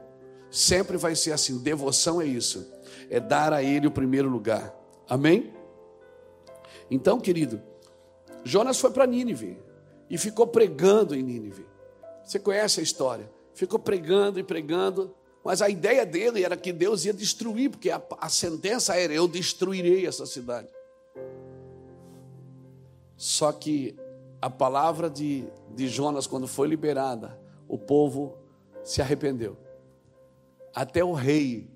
[0.51, 1.57] Sempre vai ser assim.
[1.57, 2.71] Devoção é isso.
[3.09, 4.73] É dar a Ele o primeiro lugar.
[5.09, 5.51] Amém?
[6.91, 7.61] Então, querido,
[8.43, 9.57] Jonas foi para Nínive
[10.09, 11.65] e ficou pregando em Nínive.
[12.23, 13.29] Você conhece a história?
[13.53, 18.01] Ficou pregando e pregando, mas a ideia dele era que Deus ia destruir, porque a,
[18.19, 20.67] a sentença era: eu destruirei essa cidade.
[23.17, 23.95] Só que
[24.43, 28.35] a palavra de, de Jonas, quando foi liberada, o povo
[28.83, 29.55] se arrependeu.
[30.75, 31.71] Até o rei,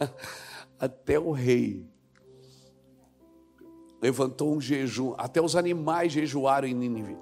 [0.78, 1.88] até o rei,
[4.02, 7.16] levantou um jejum, até os animais jejuaram em Nínive.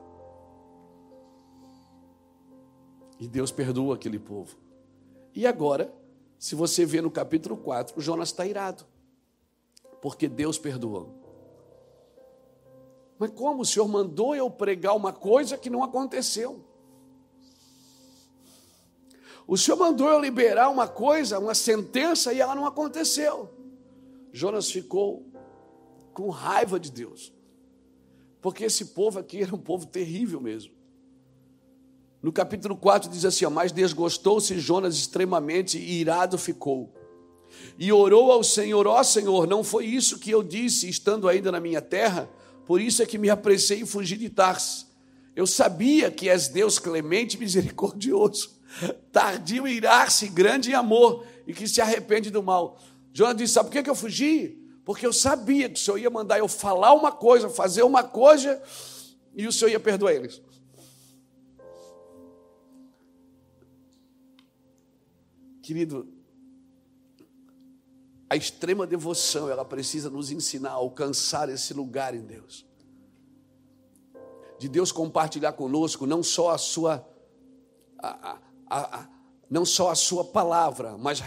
[3.20, 4.56] E Deus perdoa aquele povo.
[5.32, 5.94] E agora,
[6.36, 8.84] se você vê no capítulo 4, Jonas está irado,
[10.02, 11.19] porque Deus perdoou.
[13.20, 16.64] Mas como o Senhor mandou eu pregar uma coisa que não aconteceu?
[19.46, 23.50] O Senhor mandou eu liberar uma coisa, uma sentença, e ela não aconteceu.
[24.32, 25.26] Jonas ficou
[26.14, 27.30] com raiva de Deus,
[28.40, 30.72] porque esse povo aqui era um povo terrível mesmo.
[32.22, 36.90] No capítulo 4 diz assim: Mas desgostou-se Jonas extremamente e irado ficou.
[37.78, 41.60] E orou ao Senhor: Ó Senhor, não foi isso que eu disse, estando ainda na
[41.60, 42.30] minha terra?
[42.66, 44.86] Por isso é que me apressei em fugir de Tarsis.
[45.34, 48.60] Eu sabia que és Deus clemente e misericordioso
[49.12, 52.78] tardio em irar-se, grande em amor, e que se arrepende do mal.
[53.12, 54.58] Jonas disse: Sabe por que eu fugi?
[54.84, 58.60] Porque eu sabia que o Senhor ia mandar eu falar uma coisa, fazer uma coisa,
[59.34, 60.40] e o Senhor ia perdoar eles.
[65.62, 66.08] Querido,
[68.30, 72.64] a extrema devoção, ela precisa nos ensinar a alcançar esse lugar em Deus.
[74.56, 77.04] De Deus compartilhar conosco não só a sua
[77.98, 78.38] a,
[78.68, 79.08] a, a,
[79.50, 81.20] não só a sua palavra, mas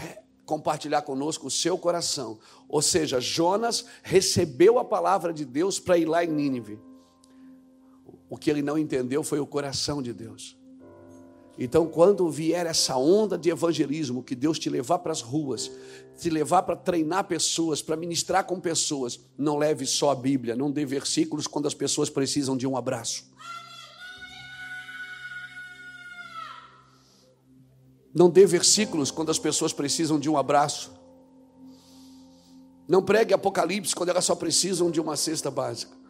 [0.46, 2.38] compartilhar conosco o seu coração.
[2.66, 6.80] Ou seja, Jonas recebeu a palavra de Deus para ir lá em Nínive.
[8.30, 10.56] O que ele não entendeu foi o coração de Deus.
[11.58, 15.70] Então, quando vier essa onda de evangelismo, que Deus te levar para as ruas,
[16.18, 20.70] te levar para treinar pessoas, para ministrar com pessoas, não leve só a Bíblia, não
[20.70, 23.32] dê versículos quando as pessoas precisam de um abraço.
[28.12, 30.92] Não dê versículos quando as pessoas precisam de um abraço.
[32.86, 36.03] Não pregue Apocalipse quando elas só precisam de uma cesta básica.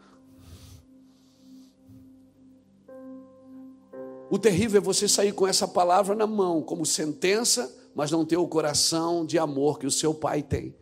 [4.34, 8.36] O terrível é você sair com essa palavra na mão, como sentença, mas não ter
[8.36, 10.74] o coração de amor que o seu pai tem,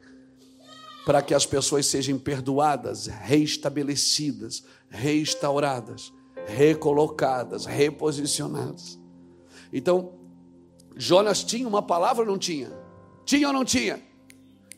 [1.04, 6.10] para que as pessoas sejam perdoadas, reestabelecidas, restauradas,
[6.46, 8.98] recolocadas, reposicionadas.
[9.70, 10.14] Então,
[10.96, 12.72] Jonas tinha uma palavra ou não tinha?
[13.26, 14.02] Tinha ou não tinha?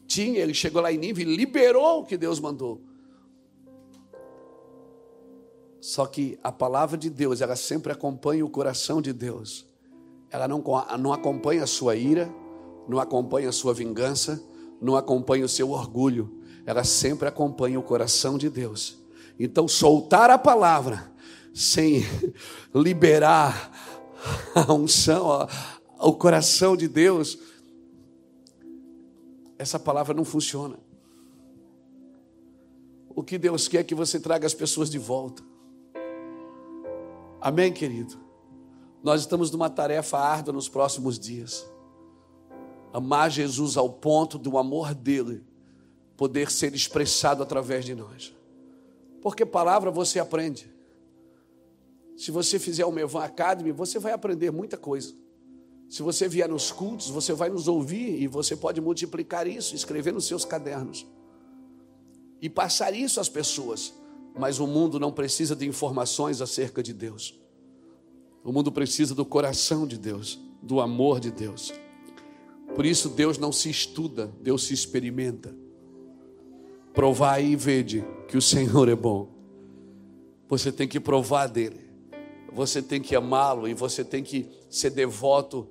[0.05, 2.83] Tinha, ele chegou lá em Nínive e liberou o que Deus mandou.
[5.95, 9.65] Só que a palavra de Deus, ela sempre acompanha o coração de Deus.
[10.29, 10.61] Ela não,
[10.99, 12.29] não acompanha a sua ira,
[12.89, 14.43] não acompanha a sua vingança,
[14.81, 16.43] não acompanha o seu orgulho.
[16.67, 18.99] Ela sempre acompanha o coração de Deus.
[19.39, 21.13] Então, soltar a palavra
[21.55, 22.03] sem
[22.75, 23.71] liberar
[24.53, 25.47] a unção,
[26.01, 27.39] o coração de Deus,
[29.57, 30.77] essa palavra não funciona.
[33.15, 35.54] O que Deus quer é que você traga as pessoas de volta.
[37.45, 38.19] Amém, querido?
[39.03, 41.71] Nós estamos numa tarefa árdua nos próximos dias.
[42.91, 45.45] Amar Jesus ao ponto do amor dele
[46.17, 48.35] poder ser expressado através de nós.
[49.21, 50.75] Porque palavra você aprende.
[52.17, 55.15] Se você fizer o Mevan Academy, você vai aprender muita coisa.
[55.87, 60.15] Se você vier nos cultos, você vai nos ouvir e você pode multiplicar isso, escrever
[60.15, 61.07] nos seus cadernos
[62.41, 63.93] e passar isso às pessoas.
[64.37, 67.38] Mas o mundo não precisa de informações acerca de Deus.
[68.42, 71.73] O mundo precisa do coração de Deus, do amor de Deus.
[72.75, 75.55] Por isso Deus não se estuda, Deus se experimenta.
[76.92, 79.29] Provai e vede que o Senhor é bom.
[80.49, 81.81] Você tem que provar dele.
[82.53, 85.68] Você tem que amá-lo e você tem que ser devoto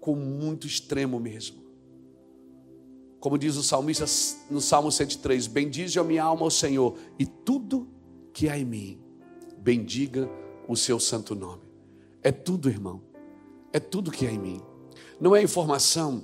[0.00, 1.63] com muito extremo mesmo.
[3.24, 4.04] Como diz o salmista
[4.50, 7.88] no Salmo 103: Bendize a minha alma ao Senhor, e tudo
[8.34, 9.00] que há em mim,
[9.56, 10.30] bendiga
[10.68, 11.62] o seu santo nome.
[12.22, 13.00] É tudo, irmão,
[13.72, 14.62] é tudo que há em mim.
[15.18, 16.22] Não é informação,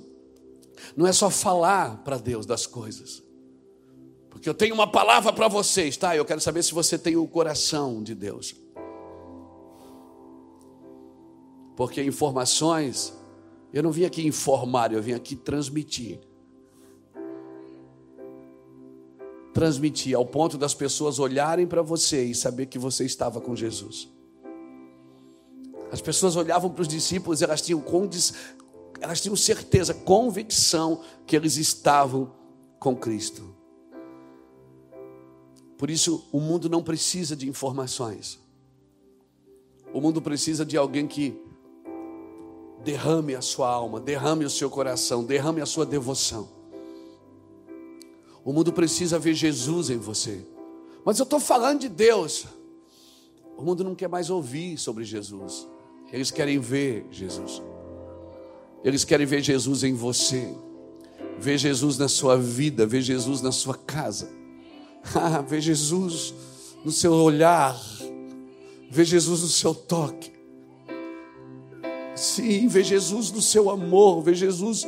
[0.95, 3.23] não é só falar para Deus das coisas.
[4.29, 6.15] Porque eu tenho uma palavra para vocês, tá?
[6.15, 8.53] Eu quero saber se você tem o coração de Deus.
[11.75, 13.11] Porque informações
[13.73, 16.29] eu não vim aqui informar, eu vim aqui transmitir.
[19.61, 24.09] Transmitir ao ponto das pessoas olharem para você e saber que você estava com Jesus.
[25.91, 27.83] As pessoas olhavam para os discípulos, elas tinham,
[28.99, 32.33] elas tinham certeza, convicção que eles estavam
[32.79, 33.55] com Cristo.
[35.77, 38.39] Por isso, o mundo não precisa de informações.
[39.93, 41.39] O mundo precisa de alguém que
[42.83, 46.60] derrame a sua alma, derrame o seu coração, derrame a sua devoção.
[48.43, 50.45] O mundo precisa ver Jesus em você.
[51.05, 52.45] Mas eu estou falando de Deus.
[53.57, 55.67] O mundo não quer mais ouvir sobre Jesus.
[56.11, 57.61] Eles querem ver Jesus.
[58.83, 60.55] Eles querem ver Jesus em você,
[61.37, 64.27] ver Jesus na sua vida, ver Jesus na sua casa,
[65.47, 66.33] ver Jesus
[66.83, 67.79] no seu olhar,
[68.89, 70.31] ver Jesus no seu toque.
[72.15, 74.85] Sim, ver Jesus no seu amor, ver Jesus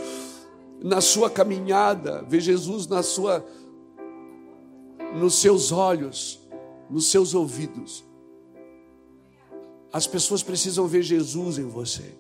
[0.84, 3.44] na sua caminhada, ver Jesus na sua
[5.16, 6.40] nos seus olhos,
[6.90, 8.04] nos seus ouvidos.
[9.92, 12.16] As pessoas precisam ver Jesus em você,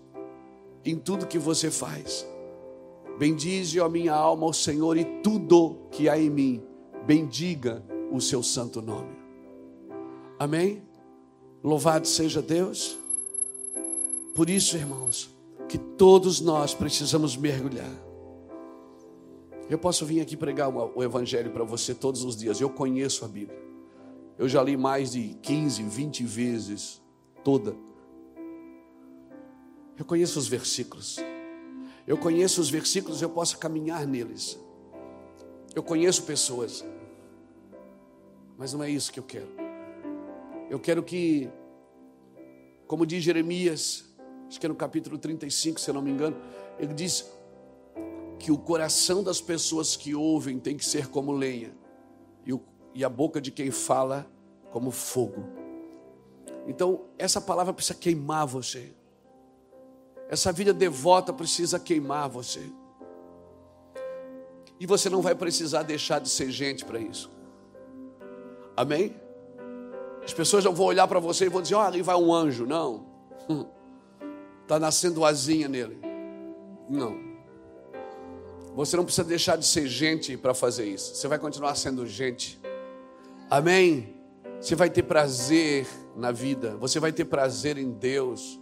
[0.85, 2.25] em tudo que você faz.
[3.17, 6.63] Bendize a minha alma ao Senhor e tudo que há em mim,
[7.05, 9.15] bendiga o seu santo nome.
[10.39, 10.83] Amém?
[11.63, 12.97] Louvado seja Deus.
[14.35, 15.29] Por isso, irmãos,
[15.67, 18.02] que todos nós precisamos mergulhar.
[19.69, 22.59] Eu posso vir aqui pregar o Evangelho para você todos os dias.
[22.59, 23.57] Eu conheço a Bíblia.
[24.37, 27.01] Eu já li mais de 15, 20 vezes
[27.43, 27.75] toda.
[29.97, 31.17] Eu conheço os versículos.
[32.05, 34.59] Eu conheço os versículos, eu posso caminhar neles.
[35.73, 36.83] Eu conheço pessoas.
[38.57, 39.47] Mas não é isso que eu quero.
[40.69, 41.49] Eu quero que,
[42.85, 44.03] como diz Jeremias,
[44.47, 46.35] acho que é no capítulo 35, se eu não me engano,
[46.77, 47.31] ele diz
[48.39, 51.73] que o coração das pessoas que ouvem tem que ser como lenha,
[52.45, 52.61] e, o,
[52.93, 54.27] e a boca de quem fala
[54.71, 55.43] como fogo.
[56.67, 58.93] Então, essa palavra precisa queimar você.
[60.29, 62.61] Essa vida devota precisa queimar você.
[64.79, 67.29] E você não vai precisar deixar de ser gente para isso.
[68.75, 69.15] Amém?
[70.23, 72.33] As pessoas não vão olhar para você e vão dizer: Ó, oh, ali vai um
[72.33, 72.65] anjo.
[72.65, 73.05] Não.
[74.61, 75.99] Está nascendo asinha nele.
[76.89, 77.32] Não.
[78.75, 81.15] Você não precisa deixar de ser gente para fazer isso.
[81.15, 82.59] Você vai continuar sendo gente.
[83.49, 84.15] Amém?
[84.59, 86.75] Você vai ter prazer na vida.
[86.77, 88.59] Você vai ter prazer em Deus.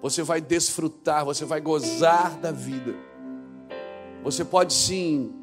[0.00, 1.24] Você vai desfrutar.
[1.24, 2.94] Você vai gozar da vida.
[4.24, 5.34] Você pode sim.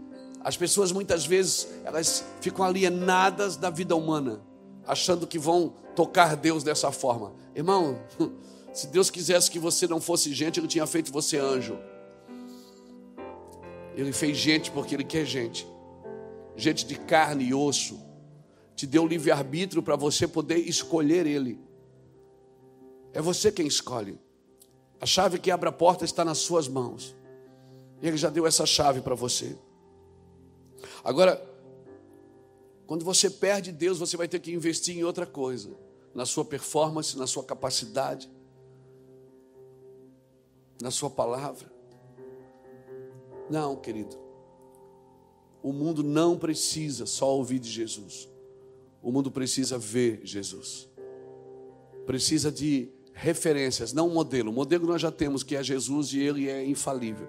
[0.41, 4.41] As pessoas muitas vezes elas ficam alienadas da vida humana
[4.89, 7.33] achando que vão tocar Deus dessa forma.
[7.55, 7.99] Irmão,
[8.73, 11.77] se Deus quisesse que você não fosse gente, Ele tinha feito você anjo.
[13.95, 15.67] Ele fez gente porque Ele quer gente,
[16.55, 17.99] gente de carne e osso.
[18.75, 21.59] Te deu livre-arbítrio para você poder escolher Ele.
[23.13, 24.17] É você quem escolhe.
[25.01, 27.15] A chave que abre a porta está nas suas mãos.
[28.01, 29.55] E Ele já deu essa chave para você.
[31.03, 31.43] Agora,
[32.87, 35.69] quando você perde Deus, você vai ter que investir em outra coisa,
[36.13, 38.29] na sua performance, na sua capacidade,
[40.81, 41.78] na sua palavra.
[43.49, 44.17] Não, querido.
[45.61, 48.29] O mundo não precisa só ouvir de Jesus.
[49.01, 50.87] O mundo precisa ver Jesus.
[52.05, 54.49] Precisa de referências, não um modelo.
[54.49, 57.27] O modelo nós já temos, que é Jesus, e ele é infalível.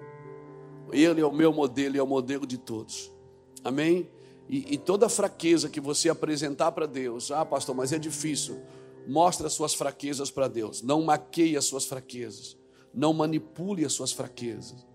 [0.91, 3.11] Ele é o meu modelo e é o modelo de todos.
[3.63, 4.09] Amém?
[4.49, 8.61] E, e toda fraqueza que você apresentar para Deus, ah, pastor, mas é difícil.
[9.07, 10.81] Mostre as suas fraquezas para Deus.
[10.81, 12.57] Não maqueie as suas fraquezas.
[12.93, 14.85] Não manipule as suas fraquezas.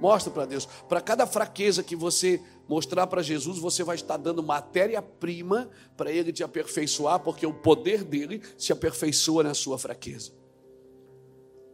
[0.00, 0.66] Mostre para Deus.
[0.88, 6.32] Para cada fraqueza que você mostrar para Jesus, você vai estar dando matéria-prima para Ele
[6.32, 10.32] te aperfeiçoar, porque o poder dele se aperfeiçoa na sua fraqueza.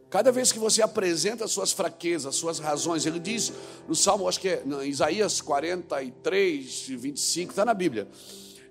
[0.09, 3.53] Cada vez que você apresenta suas fraquezas, suas razões, ele diz
[3.87, 8.09] no Salmo, acho que é no Isaías 43, 25, está na Bíblia.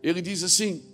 [0.03, 0.85] Ele diz assim: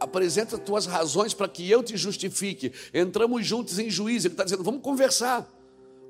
[0.00, 2.72] apresenta tuas razões para que eu te justifique.
[2.92, 4.26] Entramos juntos em juízo.
[4.26, 5.48] Ele está dizendo: vamos conversar,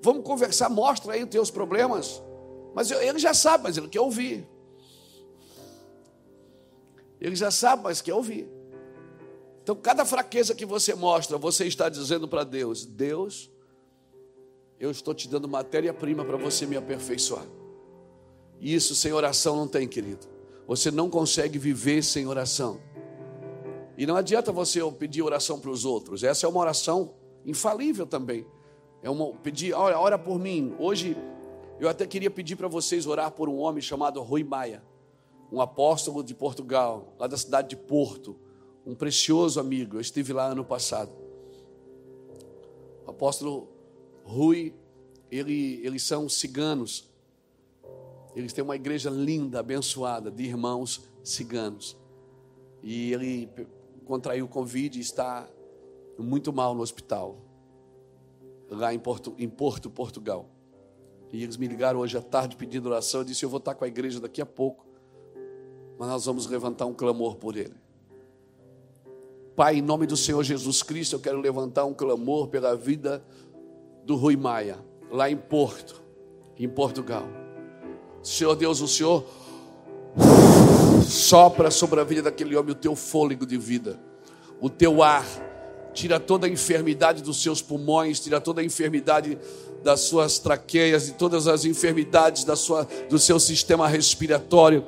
[0.03, 2.22] vamos conversar, mostra aí os teus problemas.
[2.74, 4.47] Mas ele já sabe, mas ele quer ouvir.
[7.20, 8.49] Ele já sabe, mas quer ouvir.
[9.62, 13.51] Então, cada fraqueza que você mostra, você está dizendo para Deus: Deus,
[14.78, 17.47] eu estou te dando matéria-prima para você me aperfeiçoar.
[18.61, 20.26] E isso sem oração não tem, querido.
[20.66, 22.80] Você não consegue viver sem oração.
[23.97, 26.22] E não adianta você pedir oração para os outros.
[26.22, 28.47] Essa é uma oração infalível também.
[29.03, 30.74] É uma pedir, olha, ora por mim.
[30.78, 31.16] Hoje
[31.78, 34.82] eu até queria pedir para vocês orar por um homem chamado Rui Maia,
[35.53, 38.36] um apóstolo de Portugal, lá da cidade de Porto
[38.86, 39.97] um precioso amigo.
[39.97, 41.11] Eu estive lá ano passado.
[43.05, 43.68] O apóstolo
[44.24, 44.72] Rui,
[45.30, 47.11] ele, eles são ciganos.
[48.36, 51.97] Eles têm uma igreja linda, abençoada, de irmãos ciganos.
[52.82, 53.49] E ele
[54.05, 55.49] contraiu Covid e está
[56.16, 57.36] muito mal no hospital,
[58.71, 60.49] lá em Porto, em Porto, Portugal.
[61.33, 63.21] E eles me ligaram hoje à tarde pedindo oração.
[63.21, 64.87] Eu disse: Eu vou estar com a igreja daqui a pouco,
[65.99, 67.75] mas nós vamos levantar um clamor por ele.
[69.55, 73.25] Pai, em nome do Senhor Jesus Cristo, eu quero levantar um clamor pela vida
[74.05, 74.79] do Rui Maia,
[75.11, 76.03] lá em Porto,
[76.59, 77.27] em Portugal.
[78.23, 79.25] Senhor Deus, o Senhor
[81.09, 83.99] sopra sobre a vida daquele homem o teu fôlego de vida,
[84.61, 85.25] o teu ar,
[85.97, 89.38] tira toda a enfermidade dos seus pulmões, tira toda a enfermidade
[89.82, 94.84] das suas traqueias, de todas as enfermidades da sua, do seu sistema respiratório.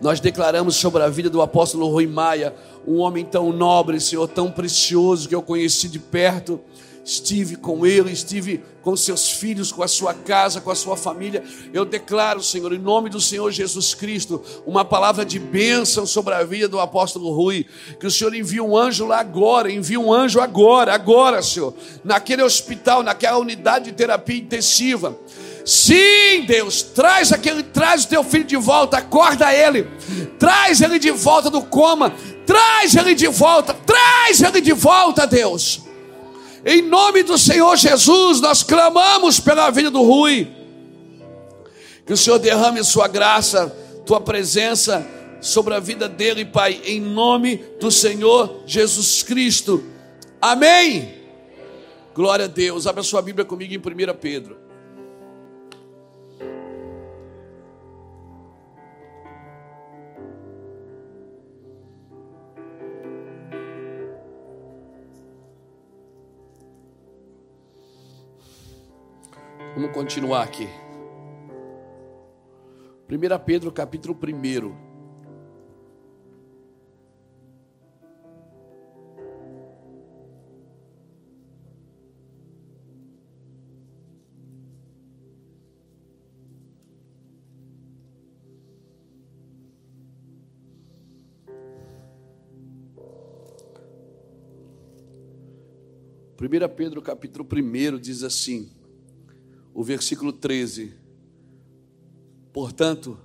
[0.00, 2.54] Nós declaramos sobre a vida do apóstolo Rui Maia,
[2.86, 6.58] um homem tão nobre, Senhor, tão precioso que eu conheci de perto
[7.04, 11.42] estive com ele, estive com seus filhos, com a sua casa, com a sua família.
[11.72, 16.42] Eu declaro, Senhor, em nome do Senhor Jesus Cristo, uma palavra de bênção sobre a
[16.42, 17.66] vida do apóstolo Rui.
[18.00, 22.42] Que o Senhor envie um anjo lá agora, envie um anjo agora, agora, Senhor, naquele
[22.42, 25.18] hospital, naquela unidade de terapia intensiva.
[25.64, 29.88] Sim, Deus, traz aquele, traz o teu filho de volta, acorda ele,
[30.38, 32.14] traz ele de volta do coma,
[32.46, 35.83] traz ele de volta, traz ele de volta, Deus.
[36.64, 40.50] Em nome do Senhor Jesus, nós clamamos pela vida do Rui.
[42.06, 43.68] Que o Senhor derrame sua graça,
[44.06, 45.06] tua presença
[45.40, 49.84] sobre a vida dele, Pai, em nome do Senhor Jesus Cristo.
[50.40, 51.14] Amém.
[52.14, 52.86] Glória a Deus.
[52.86, 54.63] Abra sua Bíblia comigo em 1 Pedro.
[69.74, 70.68] Vamos continuar aqui.
[73.10, 74.84] 1 Pedro capítulo 1.
[96.36, 98.83] Primeira Pedro capítulo 1 diz assim:
[99.74, 100.94] o versículo 13.
[102.52, 103.18] Portanto,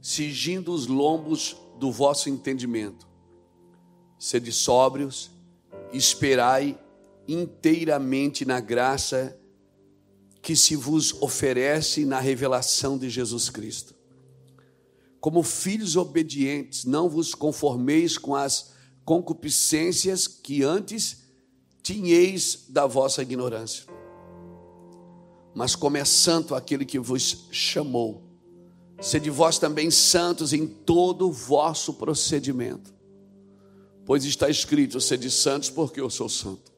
[0.00, 3.06] sigindo os lombos do vosso entendimento,
[4.16, 5.32] sede sóbrios,
[5.92, 6.78] esperai
[7.26, 9.36] inteiramente na graça
[10.40, 13.96] que se vos oferece na revelação de Jesus Cristo.
[15.18, 18.72] Como filhos obedientes, não vos conformeis com as
[19.04, 21.24] concupiscências que antes
[21.82, 23.95] tinhais da vossa ignorância
[25.56, 28.22] mas como é santo aquele que vos chamou.
[29.00, 32.94] Sede vós também santos em todo o vosso procedimento,
[34.04, 36.70] pois está escrito: sede santos, porque eu sou santo.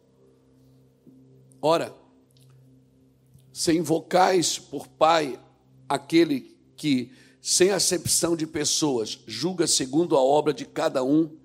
[1.61, 1.93] Ora,
[3.53, 5.41] se invocais por Pai
[5.89, 7.11] aquele que,
[7.43, 11.37] sem acepção de pessoas, julga segundo a obra de cada um,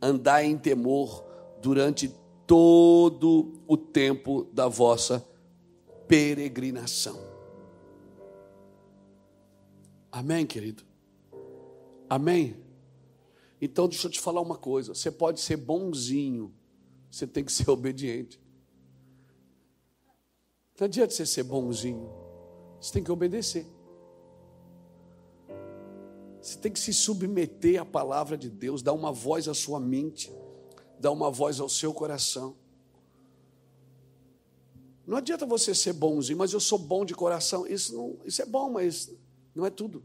[0.00, 1.24] andai em temor
[1.62, 2.14] durante
[2.46, 5.26] todo o tempo da vossa
[6.08, 7.18] peregrinação.
[10.10, 10.84] Amém, querido?
[12.08, 12.56] Amém?
[13.60, 16.54] Então, deixa eu te falar uma coisa: você pode ser bonzinho,
[17.10, 18.40] você tem que ser obediente.
[20.78, 22.10] Não adianta você ser bonzinho,
[22.80, 23.66] você tem que obedecer.
[26.40, 30.32] Você tem que se submeter à palavra de Deus, dar uma voz à sua mente,
[30.98, 32.56] dar uma voz ao seu coração.
[35.06, 37.66] Não adianta você ser bonzinho, mas eu sou bom de coração.
[37.66, 39.12] Isso, não, isso é bom, mas
[39.54, 40.04] não é tudo.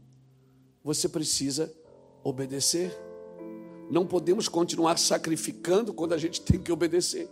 [0.82, 1.72] Você precisa
[2.22, 2.96] obedecer.
[3.90, 7.30] Não podemos continuar sacrificando quando a gente tem que obedecer.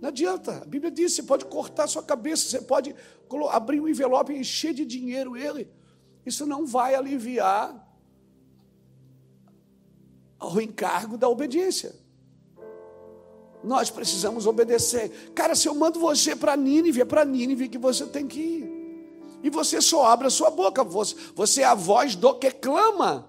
[0.00, 0.62] Não adianta.
[0.62, 2.94] A Bíblia diz: você pode cortar sua cabeça, você pode
[3.50, 5.68] abrir um envelope e encher de dinheiro ele.
[6.24, 7.82] Isso não vai aliviar
[10.40, 11.94] o encargo da obediência.
[13.66, 15.32] Nós precisamos obedecer.
[15.34, 19.40] Cara, se eu mando você para Nínive, é para Nínive que você tem que ir.
[19.42, 20.84] E você só abre a sua boca.
[20.84, 23.28] Você, você é a voz do que clama.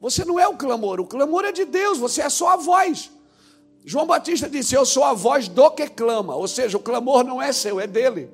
[0.00, 0.98] Você não é o clamor.
[0.98, 1.98] O clamor é de Deus.
[1.98, 3.12] Você é só a voz.
[3.84, 6.34] João Batista disse: Eu sou a voz do que clama.
[6.34, 8.28] Ou seja, o clamor não é seu, é dele.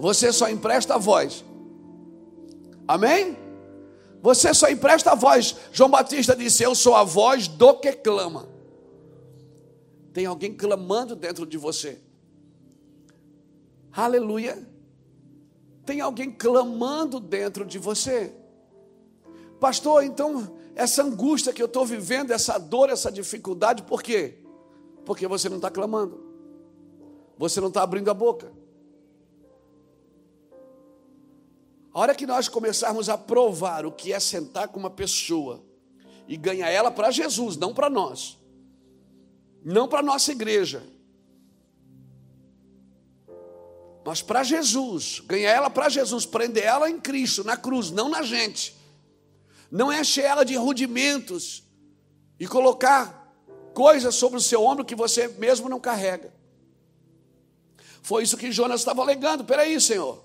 [0.00, 1.44] Você só empresta a voz.
[2.88, 3.38] Amém?
[4.20, 5.54] Você só empresta a voz.
[5.70, 8.57] João Batista disse: Eu sou a voz do que clama.
[10.18, 12.00] Tem alguém clamando dentro de você.
[13.92, 14.68] Aleluia.
[15.86, 18.34] Tem alguém clamando dentro de você.
[19.60, 24.40] Pastor, então, essa angústia que eu estou vivendo, essa dor, essa dificuldade, por quê?
[25.04, 26.20] Porque você não está clamando.
[27.36, 28.52] Você não está abrindo a boca.
[31.94, 35.62] A hora que nós começarmos a provar o que é sentar com uma pessoa
[36.26, 38.37] e ganhar ela para Jesus, não para nós
[39.68, 40.82] não para a nossa igreja.
[44.02, 48.22] Mas para Jesus, ganhar ela para Jesus, prender ela em Cristo, na cruz, não na
[48.22, 48.74] gente.
[49.70, 51.62] Não é encher ela de rudimentos
[52.40, 53.30] e colocar
[53.74, 56.32] coisas sobre o seu ombro que você mesmo não carrega.
[58.00, 59.44] Foi isso que Jonas estava alegando.
[59.44, 60.24] Peraí, Senhor.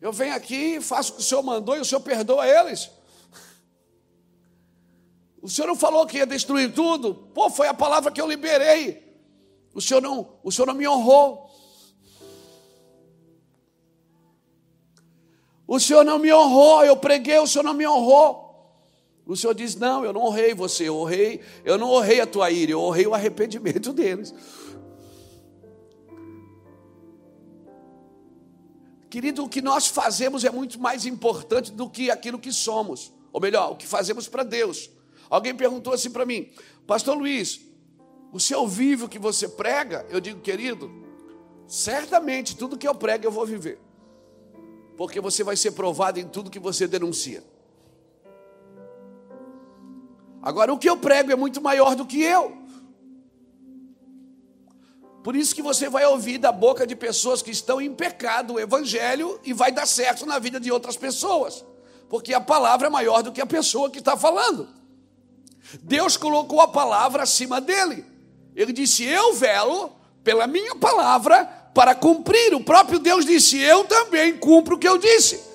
[0.00, 2.90] Eu venho aqui, faço o que o Senhor mandou e o Senhor perdoa eles.
[5.42, 7.14] O Senhor não falou que ia destruir tudo?
[7.34, 9.10] Pô, foi a palavra que eu liberei.
[9.72, 11.48] O Senhor não, o Senhor não me honrou.
[15.66, 18.50] O Senhor não me honrou, eu preguei, o Senhor não me honrou.
[19.24, 22.50] O Senhor diz: Não, eu não honrei você, eu honrei, eu não honrei a tua
[22.50, 24.34] ira, eu honrei o arrependimento deles.
[29.08, 33.40] Querido, o que nós fazemos é muito mais importante do que aquilo que somos, ou
[33.40, 34.90] melhor, o que fazemos para Deus.
[35.30, 36.50] Alguém perguntou assim para mim,
[36.86, 37.60] Pastor Luiz,
[38.32, 40.04] o seu vive o que você prega?
[40.10, 40.90] Eu digo, querido,
[41.66, 43.78] certamente tudo que eu prego eu vou viver
[45.00, 47.42] porque você vai ser provado em tudo que você denuncia.
[50.42, 52.54] Agora, o que eu prego é muito maior do que eu.
[55.24, 58.60] Por isso que você vai ouvir da boca de pessoas que estão em pecado o
[58.60, 61.64] evangelho e vai dar certo na vida de outras pessoas,
[62.10, 64.68] porque a palavra é maior do que a pessoa que está falando.
[65.82, 68.04] Deus colocou a palavra acima dele.
[68.54, 69.92] Ele disse: Eu velo
[70.24, 71.44] pela minha palavra
[71.74, 72.54] para cumprir.
[72.54, 75.50] O próprio Deus disse: Eu também cumpro o que eu disse.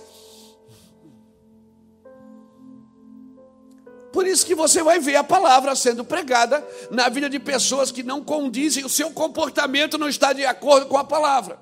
[4.11, 8.01] Por isso que você vai ver a palavra sendo pregada na vida de pessoas que
[8.01, 11.59] não condizem, o seu comportamento não está de acordo com a palavra.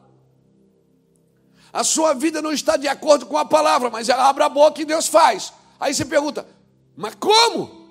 [1.74, 4.80] A sua vida não está de acordo com a palavra, mas ela abre a boca
[4.80, 5.52] e Deus faz.
[5.80, 6.46] Aí você pergunta:
[6.96, 7.83] "Mas como?"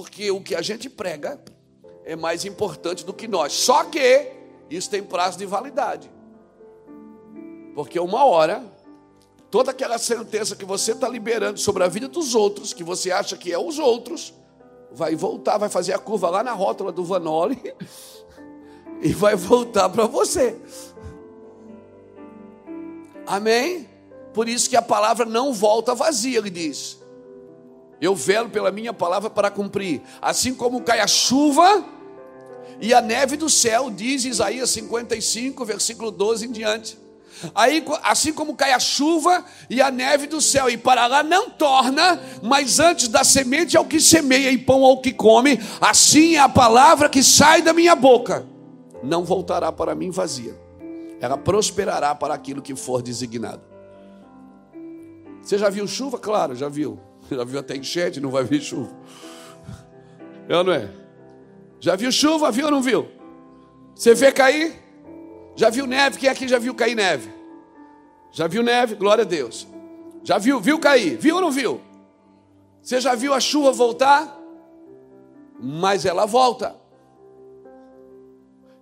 [0.00, 1.38] Porque o que a gente prega
[2.06, 3.52] é mais importante do que nós.
[3.52, 4.32] Só que
[4.70, 6.10] isso tem prazo de validade.
[7.74, 8.64] Porque uma hora,
[9.50, 13.36] toda aquela sentença que você está liberando sobre a vida dos outros, que você acha
[13.36, 14.32] que é os outros,
[14.90, 17.60] vai voltar, vai fazer a curva lá na rótula do Vanoli
[19.02, 20.58] e vai voltar para você.
[23.26, 23.86] Amém?
[24.32, 26.99] Por isso que a palavra não volta vazia, ele diz.
[28.00, 30.00] Eu velo pela minha palavra para cumprir.
[30.22, 31.84] Assim como cai a chuva
[32.80, 36.98] e a neve do céu, diz Isaías 55, versículo 12 em diante.
[37.54, 41.50] Aí, assim como cai a chuva e a neve do céu, e para lá não
[41.50, 46.38] torna, mas antes da semente ao que semeia e pão ao que come, assim é
[46.38, 48.46] a palavra que sai da minha boca,
[49.02, 50.54] não voltará para mim vazia,
[51.18, 53.62] ela prosperará para aquilo que for designado.
[55.42, 56.18] Você já viu chuva?
[56.18, 56.98] Claro, já viu.
[57.30, 58.90] Já viu até enchente, não vai vir chuva.
[60.48, 60.88] Eu não é?
[61.78, 63.08] Já viu chuva, viu ou não viu?
[63.94, 64.74] Você vê cair?
[65.56, 66.18] Já viu neve?
[66.18, 67.32] Quem aqui já viu cair neve?
[68.32, 68.94] Já viu neve?
[68.94, 69.66] Glória a Deus.
[70.22, 71.16] Já viu, viu cair?
[71.16, 71.80] Viu ou não viu?
[72.82, 74.38] Você já viu a chuva voltar?
[75.58, 76.76] Mas ela volta.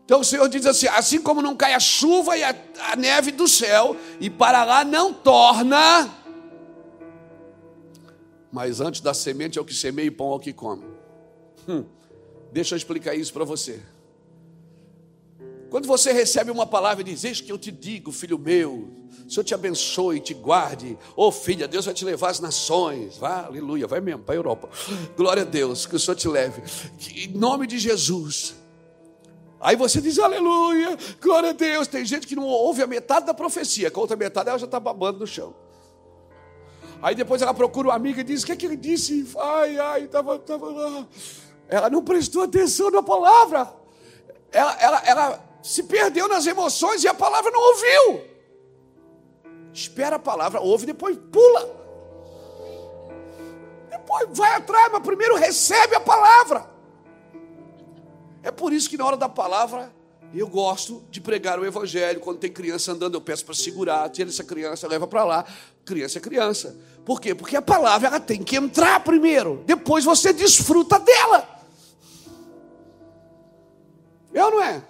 [0.05, 2.55] Então o Senhor diz assim: assim como não cai a chuva e a,
[2.91, 6.09] a neve do céu, e para lá não torna,
[8.53, 10.85] mas antes da semente é o que semeia e pão é o que come.
[11.69, 11.85] Hum.
[12.53, 13.81] Deixa eu explicar isso para você.
[15.71, 18.89] Quando você recebe uma palavra e diz: Eis que eu te digo, filho meu,
[19.27, 20.97] o Senhor te abençoe, e te guarde.
[21.15, 23.19] Ô oh, filha, Deus vai te levar às nações.
[23.19, 24.71] Vá, aleluia, vai mesmo para a Europa.
[25.17, 26.63] Glória a Deus, que o Senhor te leve.
[27.15, 28.55] Em nome de Jesus.
[29.61, 31.89] Aí você diz, aleluia, glória a Deus.
[31.89, 34.67] Tem gente que não ouve a metade da profecia, com a outra metade ela já
[34.67, 35.55] está babando no chão.
[37.01, 39.27] Aí depois ela procura uma amiga e diz: O que, é que ele disse?
[39.39, 41.07] Ai, ai, estava tava lá.
[41.69, 43.73] Ela não prestou atenção na palavra.
[44.51, 48.25] Ela, ela, ela se perdeu nas emoções e a palavra não ouviu.
[49.73, 51.79] Espera a palavra, ouve, depois pula.
[53.91, 56.69] Depois vai atrás, mas primeiro recebe a palavra.
[58.43, 59.93] É por isso que na hora da palavra
[60.35, 62.21] eu gosto de pregar o evangelho.
[62.21, 65.45] Quando tem criança andando, eu peço para segurar, tira essa criança, leva para lá.
[65.85, 66.77] Criança é criança.
[67.05, 67.35] Por quê?
[67.35, 71.49] Porque a palavra ela tem que entrar primeiro, depois você desfruta dela.
[74.35, 74.83] É ou não é?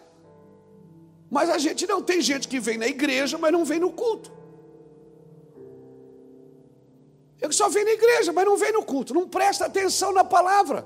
[1.30, 4.32] Mas a gente não tem gente que vem na igreja, mas não vem no culto.
[7.41, 10.84] Eu só vem na igreja, mas não vem no culto, não presta atenção na palavra.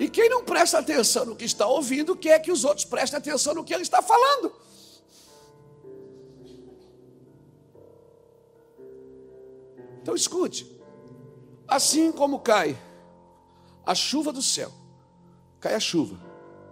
[0.00, 3.54] E quem não presta atenção no que está ouvindo, quer que os outros prestem atenção
[3.54, 4.52] no que ele está falando.
[10.02, 10.66] Então escute:
[11.68, 12.76] assim como cai
[13.86, 14.72] a chuva do céu
[15.60, 16.18] cai a chuva.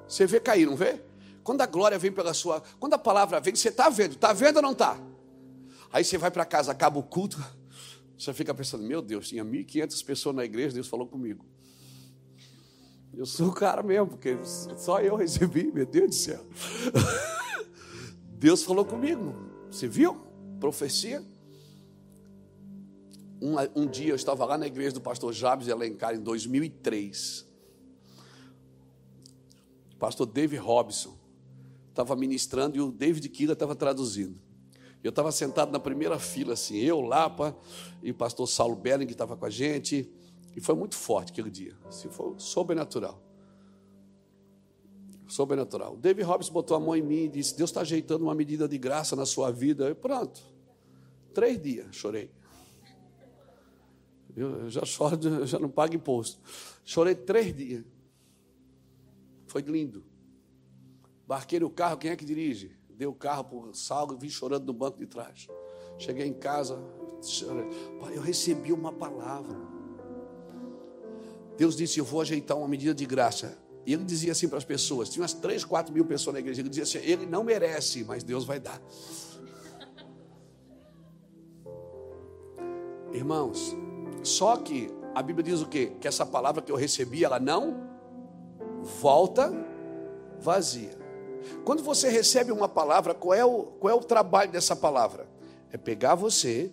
[0.08, 0.98] Você vê cair, não vê?
[1.48, 4.56] quando a glória vem pela sua, quando a palavra vem, você está vendo, está vendo
[4.56, 5.00] ou não está?
[5.90, 7.42] Aí você vai para casa, acaba o culto,
[8.18, 11.46] você fica pensando, meu Deus, tinha 1.500 pessoas na igreja, Deus falou comigo.
[13.12, 16.44] Eu sou o cara mesmo, porque só eu recebi, meu Deus do céu.
[18.38, 19.34] Deus falou comigo,
[19.70, 20.16] você viu?
[20.60, 21.24] Profecia.
[23.40, 27.46] Um, um, dia eu estava lá na igreja do pastor Jabes Alencar, em 2003.
[29.94, 31.16] O pastor David Robson
[31.88, 34.38] estava ministrando e o David Kila estava traduzindo.
[35.02, 37.56] Eu estava sentado na primeira fila, assim, eu, Lapa,
[38.02, 40.08] e o pastor Saulo Belling, estava com a gente.
[40.56, 41.76] E foi muito forte aquele dia.
[41.86, 43.22] Assim, foi sobrenatural.
[45.26, 45.96] Sobrenatural.
[45.96, 48.78] David Robson botou a mão em mim e disse: Deus está ajeitando uma medida de
[48.78, 49.90] graça na sua vida.
[49.90, 50.40] E pronto.
[51.34, 52.30] Três dias chorei.
[54.34, 56.40] Eu já choro, já não pago imposto.
[56.84, 57.84] Chorei três dias.
[59.46, 60.04] Foi lindo.
[61.26, 62.76] Barquei o carro, quem é que dirige?
[62.88, 65.46] Dei o carro para o Saulo e vim chorando no banco de trás.
[65.98, 66.78] Cheguei em casa,
[67.22, 67.66] chorei.
[68.00, 69.77] Pai, eu recebi uma palavra.
[71.58, 73.58] Deus disse: Eu vou ajeitar uma medida de graça.
[73.84, 76.62] E ele dizia assim para as pessoas: tinha umas 3, 4 mil pessoas na igreja.
[76.62, 78.80] Ele dizia assim: Ele não merece, mas Deus vai dar.
[83.12, 83.76] Irmãos,
[84.22, 85.92] só que a Bíblia diz o quê?
[86.00, 87.88] Que essa palavra que eu recebi, ela não
[89.00, 89.52] volta
[90.40, 90.96] vazia.
[91.64, 95.26] Quando você recebe uma palavra, qual é o, qual é o trabalho dessa palavra?
[95.72, 96.70] É pegar você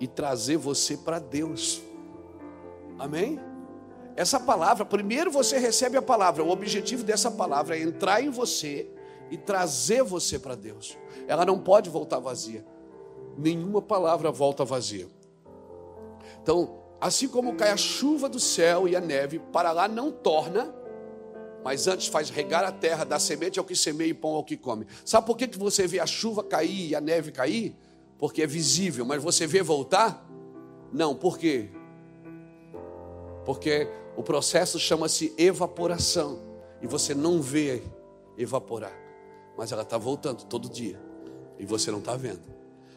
[0.00, 1.82] e trazer você para Deus.
[2.98, 3.38] Amém?
[4.16, 8.88] Essa palavra, primeiro você recebe a palavra, o objetivo dessa palavra é entrar em você
[9.30, 10.96] e trazer você para Deus.
[11.28, 12.64] Ela não pode voltar vazia.
[13.36, 15.06] Nenhuma palavra volta vazia.
[16.42, 20.74] Então, assim como cai a chuva do céu e a neve, para lá não torna,
[21.62, 24.56] mas antes faz regar a terra, dar semente ao que semeia e pão ao que
[24.56, 24.86] come.
[25.04, 27.76] Sabe por que, que você vê a chuva cair e a neve cair?
[28.16, 30.26] Porque é visível, mas você vê voltar?
[30.90, 31.68] Não, por quê?
[33.44, 36.40] Porque o processo chama-se evaporação
[36.80, 37.82] e você não vê
[38.36, 38.92] evaporar,
[39.56, 41.00] mas ela está voltando todo dia
[41.58, 42.42] e você não está vendo,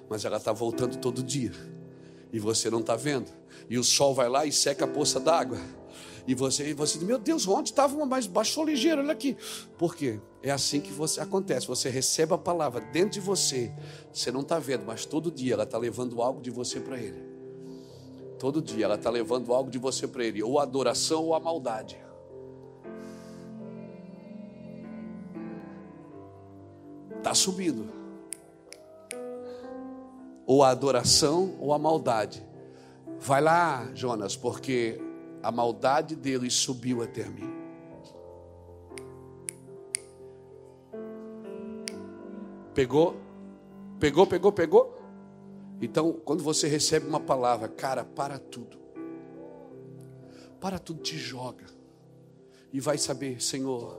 [0.10, 1.52] mas ela está voltando todo dia
[2.32, 3.30] e você não está vendo.
[3.70, 5.60] E o sol vai lá e seca a poça d'água.
[6.28, 9.36] E você, você diz, meu Deus, ontem estava uma mais baixou ligeiro, olha aqui.
[9.78, 10.20] Por quê?
[10.44, 11.66] É assim que você acontece.
[11.68, 13.72] Você recebe a palavra dentro de você.
[14.14, 17.29] Você não está vendo, mas todo dia ela está levando algo de você para ele.
[18.40, 21.40] Todo dia ela está levando algo de você para ele, ou a adoração ou a
[21.40, 21.98] maldade.
[27.18, 28.00] Está subindo
[30.50, 32.44] ou a adoração ou a maldade.
[33.20, 35.00] Vai lá, Jonas, porque
[35.44, 37.54] a maldade dele subiu até mim.
[42.74, 43.16] Pegou?
[44.00, 44.99] Pegou, pegou, pegou?
[45.82, 48.78] Então, quando você recebe uma palavra, cara, para tudo.
[50.60, 51.66] Para tudo, te joga.
[52.74, 53.98] E vai saber, Senhor,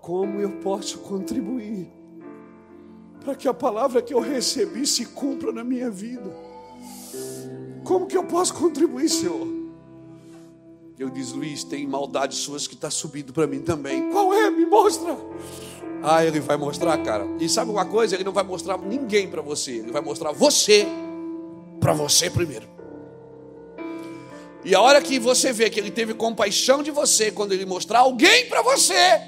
[0.00, 1.92] como eu posso contribuir
[3.26, 6.30] para que a palavra que eu recebi se cumpra na minha vida.
[7.82, 9.48] Como que eu posso contribuir, Senhor?
[10.96, 14.10] Eu disse, Luiz, tem maldades suas que está subindo para mim também.
[14.12, 14.48] Qual é?
[14.48, 15.16] Me mostra.
[16.02, 17.26] Ah, ele vai mostrar, cara.
[17.40, 18.14] E sabe uma coisa?
[18.14, 19.72] Ele não vai mostrar ninguém para você.
[19.72, 20.86] Ele vai mostrar você
[21.86, 22.66] para você primeiro.
[24.64, 28.00] E a hora que você vê que ele teve compaixão de você, quando ele mostrar
[28.00, 29.22] alguém para você,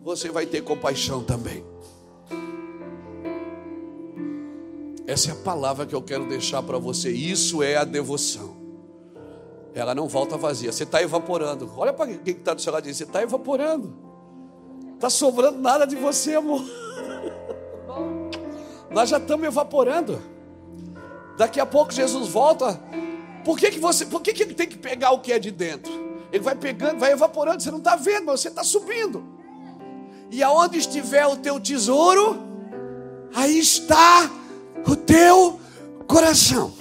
[0.00, 1.64] você vai ter compaixão também.
[5.08, 7.10] Essa é a palavra que eu quero deixar para você.
[7.10, 8.56] Isso é a devoção.
[9.74, 10.70] Ela não volta vazia.
[10.70, 11.68] Você está evaporando.
[11.76, 13.92] Olha para quem está do seu lado e diz: Você está evaporando.
[14.94, 16.62] Está sobrando nada de você, amor.
[18.88, 20.33] Nós já estamos evaporando.
[21.36, 22.80] Daqui a pouco Jesus volta.
[23.44, 25.50] Por que, que você, por que, que ele tem que pegar o que é de
[25.50, 25.92] dentro?
[26.32, 27.62] Ele vai pegando, vai evaporando.
[27.62, 29.24] Você não está vendo, mas você está subindo.
[30.30, 32.42] E aonde estiver o teu tesouro,
[33.34, 34.30] aí está
[34.86, 35.60] o teu
[36.06, 36.72] coração.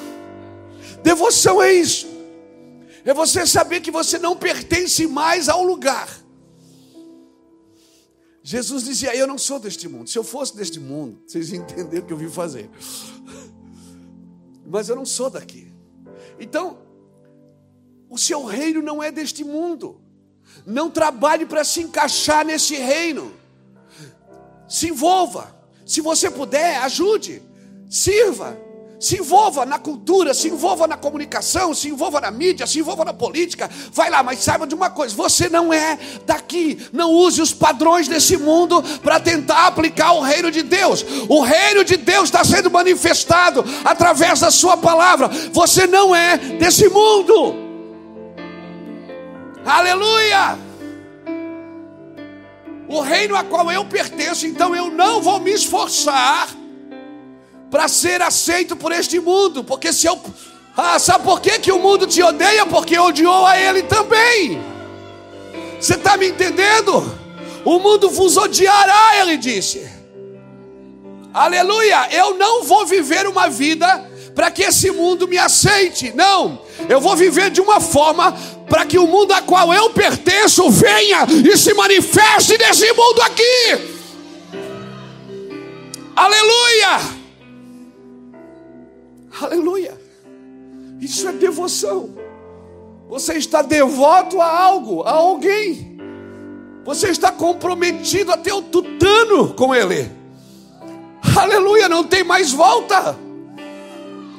[1.04, 2.08] Devoção é isso.
[3.06, 6.10] É você saber que você não pertence mais ao lugar.
[8.42, 10.10] Jesus dizia: Eu não sou deste mundo.
[10.10, 12.70] Se eu fosse deste mundo, vocês entenderam o que eu vim fazer.
[14.66, 15.72] Mas eu não sou daqui.
[16.40, 16.78] Então,
[18.10, 20.00] o seu reino não é deste mundo.
[20.66, 23.34] Não trabalhe para se encaixar nesse reino.
[24.68, 25.56] Se envolva.
[25.86, 27.42] Se você puder, ajude.
[27.90, 28.58] Sirva.
[29.04, 33.12] Se envolva na cultura, se envolva na comunicação, se envolva na mídia, se envolva na
[33.12, 33.70] política.
[33.92, 36.88] Vai lá, mas saiba de uma coisa: você não é daqui.
[36.94, 41.06] Não use os padrões desse mundo para tentar aplicar o reino de Deus.
[41.28, 45.28] O reino de Deus está sendo manifestado através da sua palavra.
[45.52, 47.56] Você não é desse mundo.
[49.66, 50.58] Aleluia!
[52.88, 56.63] O reino a qual eu pertenço, então eu não vou me esforçar
[57.74, 60.22] para ser aceito por este mundo, porque se eu.
[60.78, 62.68] Ah, sabe por que, que o mundo te odeia?
[62.68, 64.62] Porque odiou a ele também.
[65.80, 67.04] Você está me entendendo?
[67.66, 69.90] O mundo vos odiará, ele disse.
[71.34, 72.10] Aleluia!
[72.12, 76.14] Eu não vou viver uma vida para que esse mundo me aceite.
[76.14, 78.38] Não, eu vou viver de uma forma
[78.70, 83.96] para que o mundo a qual eu pertenço venha e se manifeste nesse mundo aqui.
[86.16, 87.23] Aleluia!
[89.42, 89.98] Aleluia.
[91.00, 92.10] Isso é devoção.
[93.10, 95.98] Você está devoto a algo, a alguém.
[96.86, 100.12] Você está comprometido até o tutano com ele.
[101.38, 103.18] Aleluia, não tem mais volta.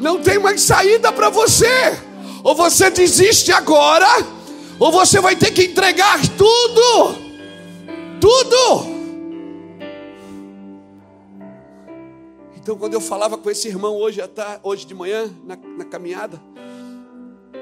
[0.01, 1.99] Não tem mais saída para você.
[2.43, 4.07] Ou você desiste agora,
[4.79, 7.17] ou você vai ter que entregar tudo.
[8.21, 8.94] Tudo.
[12.65, 14.23] Então, quando eu falava com esse irmão hoje,
[14.63, 16.41] hoje de manhã, na, na caminhada,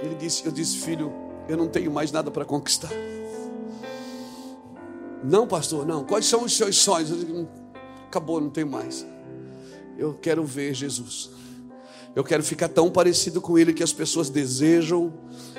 [0.01, 1.13] ele disse: Eu disse, filho,
[1.49, 2.93] eu não tenho mais nada para conquistar.
[5.25, 6.05] Não, pastor, não.
[6.05, 7.11] Quais são os seus sonhos?
[7.11, 7.49] Eu digo,
[8.07, 9.05] Acabou, não tenho mais.
[9.99, 11.31] Eu quero ver Jesus.
[12.15, 15.13] Eu quero ficar tão parecido com Ele que as pessoas desejam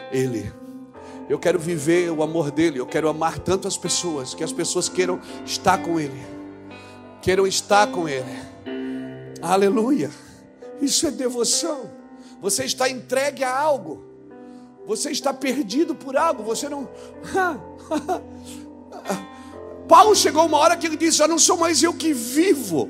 [0.10, 0.54] Ele.
[1.28, 2.80] Eu quero viver o amor dele.
[2.80, 6.24] Eu quero amar tanto as pessoas que as pessoas queiram estar com Ele.
[7.22, 8.54] Queiram estar com Ele.
[9.44, 10.10] Aleluia.
[10.82, 11.92] Isso é devoção.
[12.42, 14.02] Você está entregue a algo.
[14.88, 16.44] Você está perdido por algo.
[16.44, 16.88] Você não.
[19.86, 22.90] Paulo chegou uma hora que ele disse: Já não sou mais eu que vivo,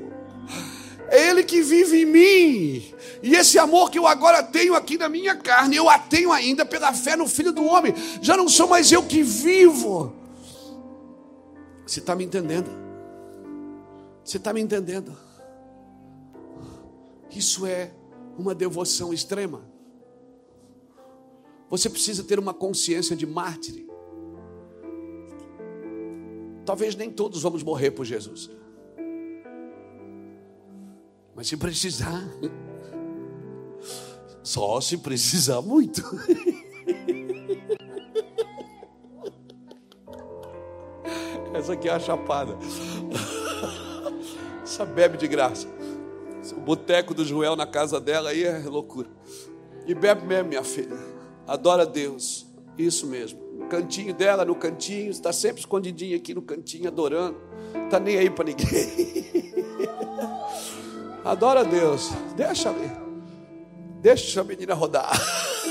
[1.08, 2.94] é Ele que vive em mim.
[3.20, 6.64] E esse amor que eu agora tenho aqui na minha carne, eu a tenho ainda
[6.64, 7.92] pela fé no Filho do Homem.
[8.22, 10.14] Já não sou mais eu que vivo.
[11.84, 12.70] Você está me entendendo?
[14.22, 15.23] Você está me entendendo?
[17.34, 17.92] Isso é
[18.38, 19.62] uma devoção extrema.
[21.68, 23.86] Você precisa ter uma consciência de mártir.
[26.64, 28.48] Talvez nem todos vamos morrer por Jesus.
[31.34, 32.22] Mas se precisar,
[34.42, 36.02] só se precisar muito.
[41.52, 42.56] Essa aqui é a chapada.
[44.62, 45.68] Essa bebe de graça.
[46.52, 49.08] O boteco do Joel na casa dela aí é loucura.
[49.86, 50.96] E bebe mesmo, minha filha.
[51.46, 52.46] Adora Deus.
[52.76, 53.40] Isso mesmo.
[53.58, 57.36] No cantinho dela, no cantinho, está sempre escondidinha aqui no cantinho, adorando.
[57.84, 59.24] Está nem aí para ninguém.
[61.24, 62.10] Adora Deus.
[62.36, 62.74] Deixa.
[64.00, 65.10] Deixa a menina rodar.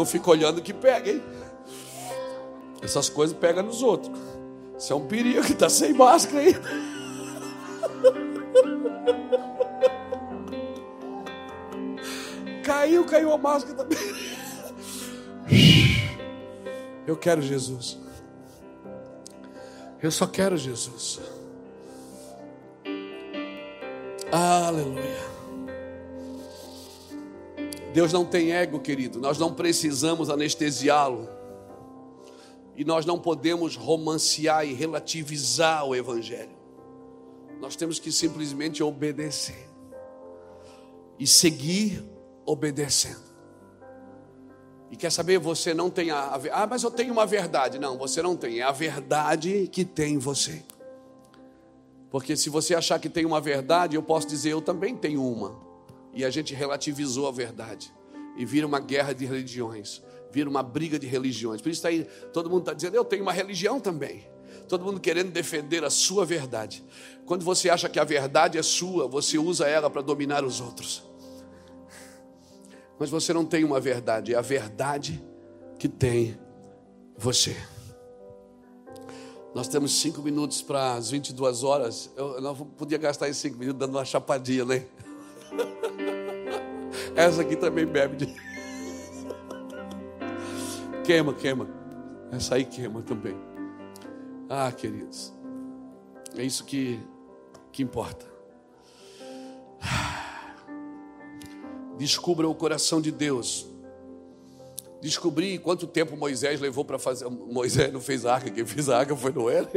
[0.00, 1.22] Não fica olhando que pega, hein?
[2.80, 4.18] Essas coisas pegam nos outros.
[4.78, 6.62] Isso é um perigo que está sem máscara ainda.
[12.64, 13.98] Caiu, caiu a máscara também.
[17.06, 17.98] Eu quero Jesus.
[20.02, 21.20] Eu só quero Jesus.
[24.32, 25.29] Aleluia.
[27.92, 29.18] Deus não tem ego, querido.
[29.18, 31.28] Nós não precisamos anestesiá-lo.
[32.76, 36.56] E nós não podemos romancear e relativizar o Evangelho.
[37.60, 39.68] Nós temos que simplesmente obedecer.
[41.18, 42.02] E seguir
[42.46, 43.28] obedecendo.
[44.90, 46.40] E quer saber, você não tem a.
[46.52, 47.78] Ah, mas eu tenho uma verdade.
[47.78, 48.60] Não, você não tem.
[48.60, 50.62] É a verdade que tem em você.
[52.10, 55.69] Porque se você achar que tem uma verdade, eu posso dizer, eu também tenho uma
[56.12, 57.92] e a gente relativizou a verdade.
[58.36, 61.60] E vira uma guerra de religiões, vira uma briga de religiões.
[61.60, 64.26] Por isso aí, todo mundo está dizendo, eu tenho uma religião também.
[64.68, 66.84] Todo mundo querendo defender a sua verdade.
[67.26, 71.02] Quando você acha que a verdade é sua, você usa ela para dominar os outros.
[72.98, 75.24] Mas você não tem uma verdade, é a verdade
[75.78, 76.38] que tem
[77.16, 77.56] você.
[79.54, 82.10] Nós temos cinco minutos para as 22 horas.
[82.16, 84.86] Eu não podia gastar esses cinco minutos dando uma chapadinha, né?
[87.14, 88.26] Essa aqui também bebe de.
[91.04, 91.68] Queima, queima.
[92.30, 93.36] Essa aí queima também.
[94.48, 95.34] Ah, queridos.
[96.36, 97.00] É isso que,
[97.72, 98.26] que importa.
[101.98, 103.66] Descubra o coração de Deus.
[105.00, 107.28] Descobri quanto tempo Moisés levou para fazer.
[107.28, 109.66] Moisés não fez a arca, quem fez a arca foi Noé.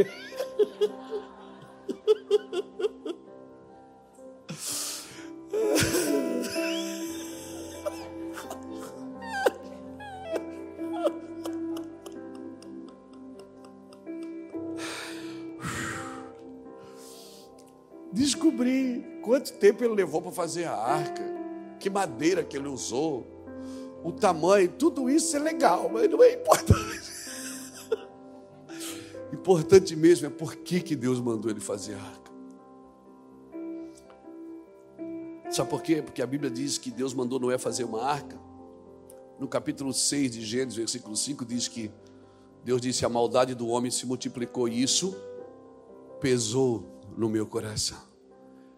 [18.11, 21.23] Descobri quanto tempo ele levou para fazer a arca,
[21.79, 23.25] que madeira que ele usou,
[24.03, 27.11] o tamanho, tudo isso é legal, mas não é importante.
[29.33, 32.22] importante mesmo é por que, que Deus mandou ele fazer a arca.
[35.53, 36.01] Sabe por quê?
[36.01, 38.39] Porque a Bíblia diz que Deus mandou Noé fazer uma arca.
[39.39, 41.91] No capítulo 6 de Gênesis, versículo 5, diz que
[42.63, 45.15] Deus disse: A maldade do homem se multiplicou, e isso
[46.19, 46.83] pesou
[47.15, 47.99] no meu coração.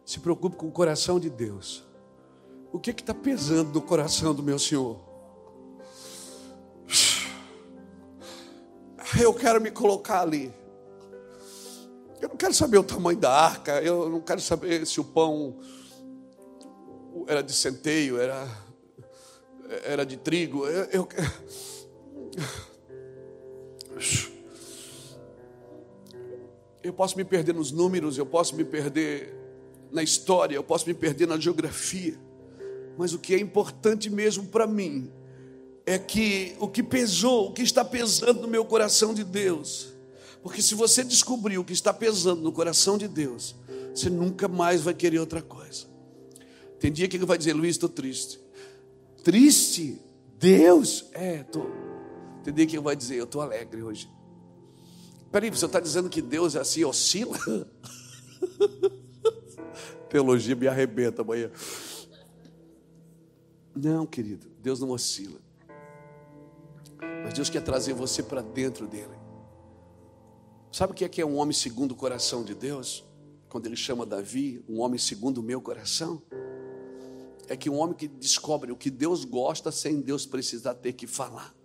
[0.04, 1.82] Se preocupe com o coração de Deus.
[2.74, 5.00] O que está pesando no coração do meu Senhor?
[9.18, 10.54] Eu quero me colocar ali.
[12.20, 13.82] Eu não quero saber o tamanho da arca.
[13.82, 15.58] Eu não quero saber se o pão
[17.28, 18.48] era de centeio, era,
[19.84, 20.66] era de trigo.
[20.68, 21.08] Eu, eu,
[26.84, 29.34] eu posso me perder nos números, eu posso me perder
[29.92, 32.20] na história, eu posso me perder na geografia,
[32.98, 35.12] mas o que é importante mesmo para mim
[35.86, 39.94] é que o que pesou, o que está pesando no meu coração de Deus,
[40.44, 43.56] porque se você descobrir o que está pesando no coração de Deus,
[43.94, 45.95] você nunca mais vai querer outra coisa.
[46.80, 48.40] Tem dia que ele vai dizer, Luiz, estou triste.
[49.24, 50.02] Triste?
[50.38, 51.10] Deus?
[51.14, 51.70] É, estou.
[52.44, 54.10] Tem dia que ele vai dizer, eu estou alegre hoje.
[55.32, 57.38] Peraí, você está dizendo que Deus é assim, oscila?
[60.10, 61.52] Teologia me arrebenta amanhã.
[63.76, 65.40] Não, querido, Deus não oscila.
[67.24, 69.16] Mas Deus quer trazer você para dentro dele.
[70.72, 73.04] Sabe o que é que é um homem segundo o coração de Deus?
[73.50, 76.22] Quando ele chama Davi, um homem segundo o meu coração.
[77.48, 81.06] É que um homem que descobre o que Deus gosta sem Deus precisar ter que
[81.06, 81.56] falar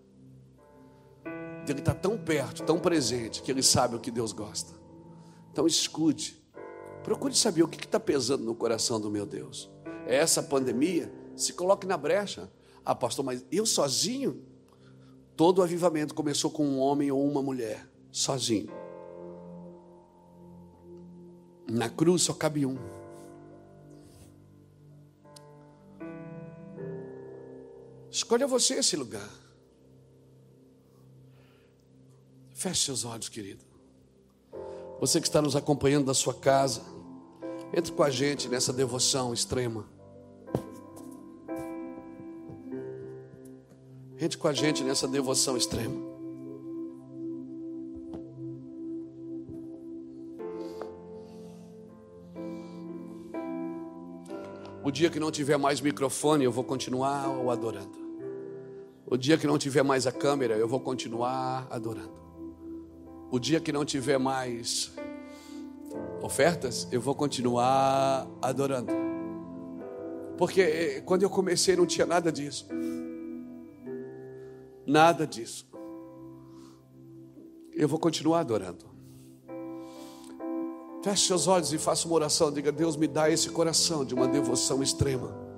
[1.70, 4.74] ele está tão perto, tão presente, que ele sabe o que Deus gosta.
[5.53, 6.43] Então escute,
[7.03, 9.70] procure saber o que está pesando no coração do meu Deus.
[10.07, 11.12] É essa pandemia?
[11.37, 12.51] Se coloque na brecha.
[12.85, 14.43] Ah, pastor, mas eu sozinho?
[15.37, 18.70] Todo o avivamento começou com um homem ou uma mulher, sozinho.
[21.70, 22.76] Na cruz só cabe um.
[28.11, 29.28] Escolha você esse lugar.
[32.52, 33.64] Feche seus olhos, querido.
[35.00, 36.82] Você que está nos acompanhando da sua casa,
[37.72, 39.86] entre com a gente nessa devoção extrema.
[44.18, 46.09] Entre com a gente nessa devoção extrema.
[54.91, 57.97] O dia que não tiver mais microfone, eu vou continuar o adorando.
[59.07, 62.12] O dia que não tiver mais a câmera, eu vou continuar adorando.
[63.30, 64.93] O dia que não tiver mais
[66.20, 68.93] ofertas, eu vou continuar adorando.
[70.36, 72.66] Porque eh, quando eu comecei não tinha nada disso.
[74.84, 75.70] Nada disso.
[77.72, 78.89] Eu vou continuar adorando.
[81.03, 82.53] Feche seus olhos e faça uma oração.
[82.53, 85.49] Diga: Deus, me dá esse coração de uma devoção extrema.